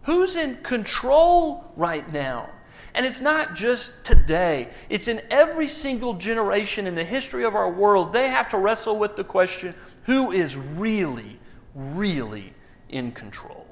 Who's 0.03 0.37
in 0.37 0.57
control 0.63 1.71
right 1.77 2.11
now? 2.11 2.49
And 2.95 3.05
it's 3.05 3.21
not 3.21 3.55
just 3.55 4.05
today, 4.05 4.69
it's 4.89 5.09
in 5.09 5.21
every 5.31 5.67
single 5.67 6.15
generation 6.15 6.87
in 6.87 6.95
the 6.95 7.05
history 7.05 7.45
of 7.45 7.55
our 7.55 7.71
world. 7.71 8.13
They 8.13 8.29
have 8.29 8.49
to 8.51 8.59
wrestle 8.59 8.99
with 8.99 9.17
the 9.17 9.25
question 9.25 9.75
who 10.05 10.33
is 10.33 10.57
really, 10.57 11.39
really 11.75 12.53
in 12.89 13.13
control? 13.13 13.67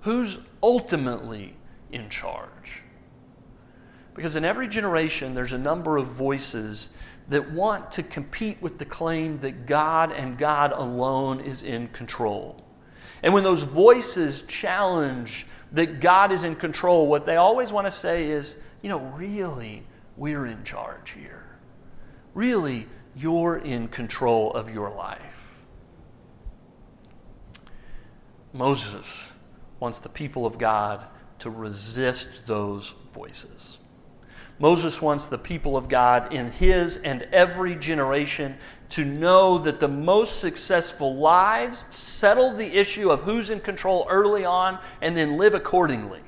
Who's 0.00 0.38
ultimately 0.64 1.54
in 1.92 2.08
charge? 2.08 2.82
Because 4.14 4.34
in 4.34 4.44
every 4.44 4.66
generation, 4.66 5.34
there's 5.34 5.52
a 5.52 5.58
number 5.58 5.98
of 5.98 6.06
voices 6.06 6.88
that 7.28 7.50
want 7.52 7.92
to 7.92 8.02
compete 8.02 8.60
with 8.62 8.78
the 8.78 8.84
claim 8.84 9.38
that 9.40 9.66
God 9.66 10.10
and 10.10 10.38
God 10.38 10.72
alone 10.72 11.40
is 11.40 11.62
in 11.62 11.88
control. 11.88 12.64
And 13.22 13.34
when 13.34 13.44
those 13.44 13.62
voices 13.62 14.42
challenge 14.42 15.46
that 15.72 16.00
God 16.00 16.32
is 16.32 16.44
in 16.44 16.54
control, 16.54 17.06
what 17.08 17.26
they 17.26 17.36
always 17.36 17.72
want 17.72 17.86
to 17.86 17.90
say 17.90 18.28
is, 18.28 18.56
you 18.82 18.88
know, 18.88 19.00
really, 19.00 19.84
we're 20.16 20.46
in 20.46 20.64
charge 20.64 21.10
here. 21.10 21.44
Really, 22.34 22.86
you're 23.16 23.58
in 23.58 23.88
control 23.88 24.52
of 24.52 24.70
your 24.70 24.90
life. 24.90 25.60
Moses 28.52 29.32
wants 29.84 29.98
the 29.98 30.08
people 30.08 30.46
of 30.46 30.56
God 30.56 31.04
to 31.40 31.50
resist 31.50 32.46
those 32.46 32.94
voices. 33.12 33.80
Moses 34.58 35.02
wants 35.02 35.26
the 35.26 35.36
people 35.36 35.76
of 35.76 35.90
God 35.90 36.32
in 36.32 36.50
his 36.50 36.96
and 36.96 37.28
every 37.34 37.76
generation 37.76 38.56
to 38.88 39.04
know 39.04 39.58
that 39.58 39.80
the 39.80 39.88
most 39.88 40.40
successful 40.40 41.14
lives 41.16 41.84
settle 41.90 42.54
the 42.54 42.78
issue 42.78 43.10
of 43.10 43.24
who's 43.24 43.50
in 43.50 43.60
control 43.60 44.06
early 44.08 44.46
on 44.46 44.78
and 45.02 45.14
then 45.14 45.36
live 45.36 45.52
accordingly. 45.52 46.20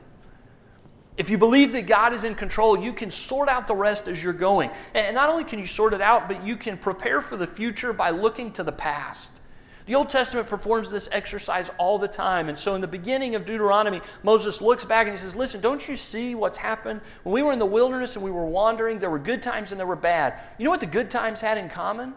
If 1.17 1.31
you 1.31 1.39
believe 1.39 1.73
that 1.73 1.87
God 1.87 2.13
is 2.13 2.25
in 2.25 2.35
control, 2.35 2.79
you 2.79 2.93
can 2.93 3.11
sort 3.11 3.49
out 3.49 3.67
the 3.67 3.75
rest 3.75 4.07
as 4.07 4.23
you're 4.23 4.35
going. 4.35 4.71
And 4.93 5.15
not 5.15 5.31
only 5.31 5.45
can 5.45 5.59
you 5.59 5.65
sort 5.65 5.95
it 5.95 6.03
out, 6.03 6.29
but 6.29 6.45
you 6.45 6.59
can 6.59 6.77
prepare 6.77 7.23
for 7.23 7.39
the 7.39 7.47
future 7.47 7.95
by 7.95 8.11
looking 8.11 8.53
to 8.53 8.63
the 8.63 8.73
past. 8.73 9.41
The 9.87 9.95
Old 9.95 10.11
Testament 10.11 10.49
performs 10.49 10.91
this 10.91 11.09
exercise 11.13 11.71
all 11.79 11.97
the 11.99 12.09
time. 12.09 12.49
And 12.49 12.59
so 12.59 12.75
in 12.75 12.81
the 12.81 12.89
beginning 12.89 13.37
of 13.37 13.47
Deuteronomy, 13.47 14.01
Moses 14.25 14.61
looks 14.61 14.85
back 14.85 15.07
and 15.07 15.17
he 15.17 15.21
says, 15.21 15.37
Listen, 15.37 15.61
don't 15.61 15.89
you 15.89 15.95
see 15.95 16.35
what's 16.35 16.57
happened? 16.57 17.01
When 17.23 17.33
we 17.33 17.43
were 17.43 17.53
in 17.53 17.61
the 17.61 17.67
wilderness 17.67 18.17
and 18.17 18.25
we 18.25 18.33
were 18.33 18.47
wandering, 18.47 18.99
there 18.99 19.11
were 19.11 19.19
good 19.21 19.43
times 19.43 19.71
and 19.71 19.79
there 19.79 19.87
were 19.87 19.97
bad. 19.97 20.35
You 20.59 20.65
know 20.65 20.73
what 20.73 20.81
the 20.81 20.87
good 20.87 21.11
times 21.11 21.41
had 21.41 21.57
in 21.57 21.69
common? 21.69 22.15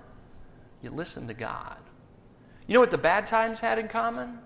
You 0.81 0.89
listened 0.89 1.27
to 1.27 1.35
God. 1.35 1.77
You 2.65 2.73
know 2.73 2.79
what 2.79 2.91
the 2.91 2.97
bad 2.97 3.27
times 3.27 3.59
had 3.59 3.77
in 3.77 3.87
common? 3.87 4.39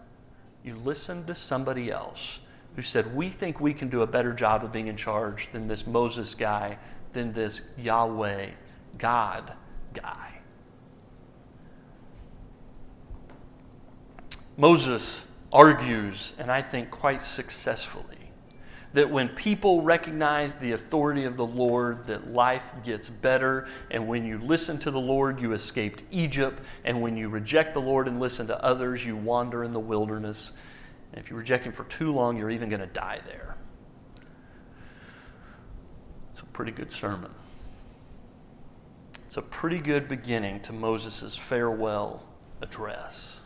You 0.63 0.75
listened 0.75 1.27
to 1.27 1.35
somebody 1.35 1.91
else 1.91 2.39
who 2.75 2.81
said, 2.81 3.15
We 3.15 3.29
think 3.29 3.61
we 3.61 3.73
can 3.73 3.87
do 3.87 4.01
a 4.01 4.07
better 4.07 4.33
job 4.33 4.65
of 4.65 4.73
being 4.73 4.87
in 4.87 4.97
charge 4.97 5.49
than 5.53 5.67
this 5.67 5.87
Moses 5.87 6.35
guy, 6.35 6.77
than 7.13 7.31
this 7.31 7.61
Yahweh, 7.77 8.49
God 8.97 9.53
guy. 9.93 10.32
Moses 14.57 15.23
argues, 15.51 16.33
and 16.37 16.51
I 16.51 16.61
think 16.61 16.91
quite 16.91 17.21
successfully, 17.21 18.23
that 18.93 19.09
when 19.09 19.29
people 19.29 19.81
recognize 19.81 20.55
the 20.55 20.73
authority 20.73 21.25
of 21.25 21.35
the 21.35 21.45
Lord, 21.45 22.05
that 22.07 22.31
life 22.31 22.73
gets 22.83 23.09
better. 23.09 23.67
And 23.89 24.07
when 24.07 24.23
you 24.23 24.37
listen 24.37 24.77
to 24.79 24.91
the 24.91 24.99
Lord, 24.99 25.41
you 25.41 25.53
escaped 25.53 26.03
Egypt. 26.11 26.61
And 26.85 27.01
when 27.01 27.17
you 27.17 27.27
reject 27.29 27.73
the 27.73 27.81
Lord 27.81 28.07
and 28.07 28.19
listen 28.19 28.45
to 28.47 28.63
others, 28.63 29.03
you 29.03 29.15
wander 29.15 29.63
in 29.63 29.73
the 29.73 29.79
wilderness. 29.79 30.53
And 31.11 31.19
if 31.19 31.31
you 31.31 31.35
reject 31.35 31.65
Him 31.65 31.73
for 31.73 31.85
too 31.85 32.13
long, 32.13 32.37
you're 32.37 32.51
even 32.51 32.69
going 32.69 32.81
to 32.81 32.87
die 32.87 33.19
there. 33.25 33.55
It's 36.31 36.41
a 36.41 36.45
pretty 36.45 36.71
good 36.71 36.91
sermon. 36.91 37.33
It's 39.25 39.37
a 39.37 39.41
pretty 39.41 39.79
good 39.79 40.07
beginning 40.07 40.59
to 40.61 40.73
Moses' 40.73 41.35
farewell 41.35 42.23
address. 42.61 43.39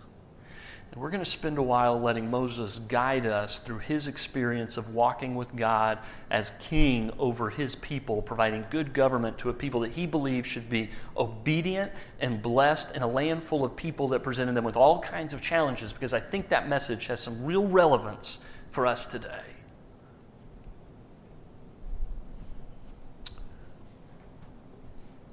And 0.91 1.01
we're 1.01 1.09
going 1.09 1.23
to 1.23 1.29
spend 1.29 1.57
a 1.57 1.63
while 1.63 1.99
letting 1.99 2.31
Moses 2.31 2.79
guide 2.79 3.25
us 3.25 3.59
through 3.59 3.79
his 3.79 4.07
experience 4.07 4.77
of 4.77 4.93
walking 4.93 5.35
with 5.35 5.55
God 5.55 5.99
as 6.31 6.53
king 6.59 7.11
over 7.19 7.49
his 7.49 7.75
people, 7.75 8.21
providing 8.21 8.65
good 8.69 8.93
government 8.93 9.37
to 9.39 9.49
a 9.49 9.53
people 9.53 9.81
that 9.81 9.91
he 9.91 10.07
believes 10.07 10.47
should 10.47 10.69
be 10.69 10.89
obedient 11.15 11.91
and 12.19 12.41
blessed 12.41 12.95
in 12.95 13.01
a 13.01 13.07
land 13.07 13.43
full 13.43 13.65
of 13.65 13.75
people 13.75 14.07
that 14.07 14.23
presented 14.23 14.55
them 14.55 14.63
with 14.63 14.77
all 14.77 14.99
kinds 14.99 15.33
of 15.33 15.41
challenges, 15.41 15.93
because 15.93 16.13
I 16.13 16.19
think 16.19 16.49
that 16.49 16.67
message 16.67 17.07
has 17.07 17.19
some 17.19 17.45
real 17.45 17.67
relevance 17.67 18.39
for 18.69 18.85
us 18.85 19.05
today. 19.05 19.56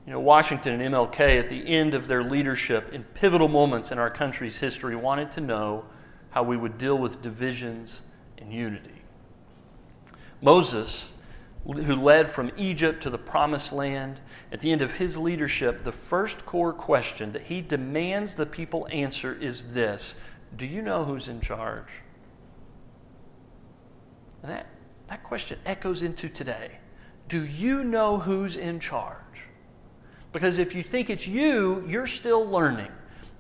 You 0.07 0.13
know, 0.13 0.21
Washington 0.21 0.81
and 0.81 0.95
MLK, 0.95 1.39
at 1.39 1.49
the 1.49 1.67
end 1.67 1.95
of 1.95 2.09
their 2.09 2.23
leadership 2.23 2.93
in 2.93 3.05
pivotal 3.05 3.49
moments 3.49 3.91
in 3.91 3.99
our 3.99 4.11
country's 4.11 4.59
history, 4.59 4.95
wanted 4.95 5.31
to 5.33 5.41
know 5.41 5.87
how 6.31 6.43
we 6.43 6.57
would 6.57 6.77
deal 6.77 6.99
with 6.99 7.23
divisions 7.23 8.03
and 8.37 8.53
unity. 8.53 9.03
Moses, 10.43 11.13
who 11.65 11.97
led 11.97 12.29
from 12.29 12.53
Egypt 12.59 13.03
to 13.05 13.09
the 13.09 13.17
promised 13.17 13.73
land, 13.73 14.21
at 14.53 14.61
the 14.61 14.71
end 14.73 14.83
of 14.83 14.97
his 14.97 15.17
leadership, 15.17 15.85
the 15.85 15.93
first 15.93 16.45
core 16.45 16.75
question 16.75 17.33
that 17.33 17.43
he 17.43 17.63
demands 17.63 18.35
the 18.35 18.45
people 18.45 18.87
answer 18.91 19.33
is 19.33 19.73
this 19.73 20.17
Do 20.55 20.67
you 20.67 20.83
know 20.83 21.05
who's 21.05 21.29
in 21.29 21.41
charge? 21.41 22.03
That, 24.43 24.67
that 25.09 25.25
question 25.25 25.59
echoes 25.65 26.03
into 26.03 26.29
today. 26.29 26.79
Do 27.29 27.43
you 27.43 27.83
know 27.83 28.19
who's 28.19 28.59
in 28.59 28.81
charge? 28.81 29.49
Because 30.35 30.59
if 30.59 30.75
you 30.75 30.83
think 30.83 31.11
it's 31.11 31.29
you, 31.29 31.85
you're 31.87 32.09
still 32.09 32.45
learning. 32.45 32.91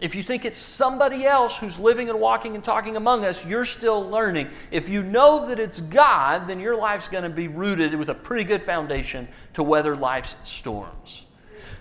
If 0.00 0.14
you 0.14 0.22
think 0.22 0.44
it's 0.44 0.56
somebody 0.56 1.24
else 1.26 1.58
who's 1.58 1.76
living 1.76 2.08
and 2.08 2.20
walking 2.20 2.54
and 2.54 2.62
talking 2.62 2.96
among 2.96 3.24
us, 3.24 3.44
you're 3.44 3.64
still 3.64 4.08
learning. 4.08 4.48
If 4.70 4.88
you 4.88 5.02
know 5.02 5.48
that 5.48 5.58
it's 5.58 5.80
God, 5.80 6.46
then 6.46 6.60
your 6.60 6.76
life's 6.76 7.08
going 7.08 7.24
to 7.24 7.30
be 7.30 7.48
rooted 7.48 7.96
with 7.96 8.10
a 8.10 8.14
pretty 8.14 8.44
good 8.44 8.62
foundation 8.62 9.26
to 9.54 9.64
weather 9.64 9.96
life's 9.96 10.36
storms. 10.44 11.24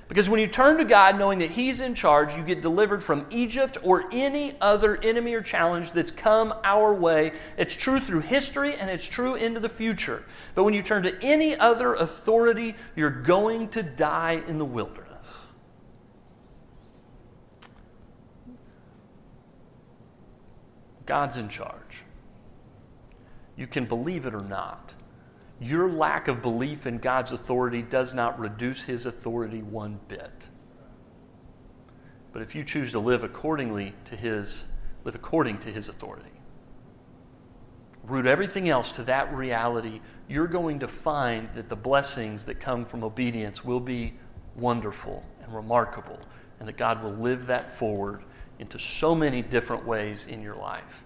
Because 0.07 0.29
when 0.29 0.39
you 0.39 0.47
turn 0.47 0.77
to 0.77 0.83
God 0.83 1.17
knowing 1.17 1.39
that 1.39 1.51
He's 1.51 1.79
in 1.79 1.95
charge, 1.95 2.35
you 2.35 2.43
get 2.43 2.61
delivered 2.61 3.03
from 3.03 3.25
Egypt 3.29 3.77
or 3.83 4.05
any 4.11 4.53
other 4.61 4.97
enemy 5.01 5.33
or 5.33 5.41
challenge 5.41 5.91
that's 5.91 6.11
come 6.11 6.53
our 6.63 6.93
way. 6.93 7.33
It's 7.57 7.75
true 7.75 7.99
through 7.99 8.21
history 8.21 8.75
and 8.75 8.89
it's 8.89 9.07
true 9.07 9.35
into 9.35 9.59
the 9.59 9.69
future. 9.69 10.23
But 10.55 10.65
when 10.65 10.73
you 10.73 10.83
turn 10.83 11.03
to 11.03 11.23
any 11.23 11.55
other 11.57 11.93
authority, 11.93 12.75
you're 12.95 13.09
going 13.09 13.69
to 13.69 13.83
die 13.83 14.43
in 14.47 14.57
the 14.57 14.65
wilderness. 14.65 15.02
God's 21.05 21.37
in 21.37 21.49
charge. 21.49 22.03
You 23.55 23.67
can 23.67 23.85
believe 23.85 24.25
it 24.25 24.33
or 24.33 24.41
not. 24.41 24.95
Your 25.59 25.89
lack 25.89 26.27
of 26.27 26.41
belief 26.41 26.87
in 26.87 26.97
God's 26.97 27.31
authority 27.31 27.81
does 27.81 28.13
not 28.13 28.39
reduce 28.39 28.83
his 28.83 29.05
authority 29.05 29.61
one 29.61 29.99
bit. 30.07 30.49
But 32.31 32.41
if 32.41 32.55
you 32.55 32.63
choose 32.63 32.91
to 32.91 32.99
live 32.99 33.23
accordingly 33.23 33.93
to 34.05 34.15
his 34.15 34.65
live 35.03 35.15
according 35.15 35.59
to 35.59 35.69
his 35.69 35.89
authority, 35.89 36.31
root 38.03 38.25
everything 38.25 38.69
else 38.69 38.91
to 38.93 39.03
that 39.03 39.33
reality, 39.33 40.01
you're 40.27 40.47
going 40.47 40.79
to 40.79 40.87
find 40.87 41.49
that 41.53 41.69
the 41.69 41.75
blessings 41.75 42.45
that 42.45 42.59
come 42.59 42.85
from 42.85 43.03
obedience 43.03 43.63
will 43.63 43.79
be 43.79 44.13
wonderful 44.55 45.23
and 45.43 45.53
remarkable, 45.53 46.19
and 46.59 46.67
that 46.67 46.77
God 46.77 47.03
will 47.03 47.11
live 47.11 47.45
that 47.47 47.69
forward 47.69 48.23
into 48.59 48.79
so 48.79 49.15
many 49.15 49.41
different 49.41 49.85
ways 49.85 50.27
in 50.27 50.41
your 50.41 50.55
life. 50.55 51.03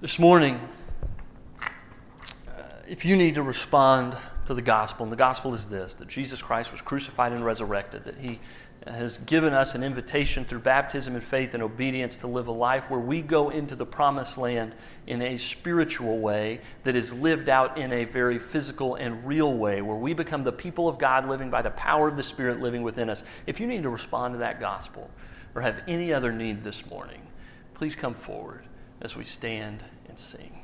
This 0.00 0.18
morning, 0.18 0.60
uh, 1.60 1.66
if 2.88 3.04
you 3.04 3.16
need 3.16 3.34
to 3.34 3.42
respond 3.42 4.16
to 4.46 4.54
the 4.54 4.62
gospel, 4.62 5.02
and 5.04 5.12
the 5.12 5.16
gospel 5.16 5.54
is 5.54 5.66
this 5.66 5.94
that 5.94 6.08
Jesus 6.08 6.40
Christ 6.40 6.72
was 6.72 6.80
crucified 6.80 7.32
and 7.32 7.44
resurrected, 7.44 8.04
that 8.04 8.16
he 8.18 8.40
has 8.90 9.18
given 9.18 9.52
us 9.52 9.74
an 9.74 9.82
invitation 9.82 10.44
through 10.44 10.60
baptism 10.60 11.14
and 11.14 11.22
faith 11.22 11.54
and 11.54 11.62
obedience 11.62 12.16
to 12.18 12.26
live 12.26 12.48
a 12.48 12.52
life 12.52 12.90
where 12.90 13.00
we 13.00 13.22
go 13.22 13.50
into 13.50 13.74
the 13.74 13.86
promised 13.86 14.38
land 14.38 14.74
in 15.06 15.20
a 15.22 15.36
spiritual 15.36 16.18
way 16.18 16.60
that 16.84 16.96
is 16.96 17.12
lived 17.14 17.48
out 17.48 17.76
in 17.76 17.92
a 17.92 18.04
very 18.04 18.38
physical 18.38 18.94
and 18.94 19.26
real 19.26 19.54
way, 19.54 19.82
where 19.82 19.96
we 19.96 20.14
become 20.14 20.44
the 20.44 20.52
people 20.52 20.88
of 20.88 20.98
God 20.98 21.28
living 21.28 21.50
by 21.50 21.62
the 21.62 21.70
power 21.70 22.08
of 22.08 22.16
the 22.16 22.22
Spirit 22.22 22.60
living 22.60 22.82
within 22.82 23.10
us. 23.10 23.24
If 23.46 23.60
you 23.60 23.66
need 23.66 23.82
to 23.82 23.90
respond 23.90 24.34
to 24.34 24.38
that 24.38 24.60
gospel 24.60 25.10
or 25.54 25.62
have 25.62 25.82
any 25.86 26.12
other 26.12 26.32
need 26.32 26.62
this 26.62 26.86
morning, 26.86 27.22
please 27.74 27.96
come 27.96 28.14
forward 28.14 28.64
as 29.00 29.16
we 29.16 29.24
stand 29.24 29.82
and 30.08 30.18
sing. 30.18 30.57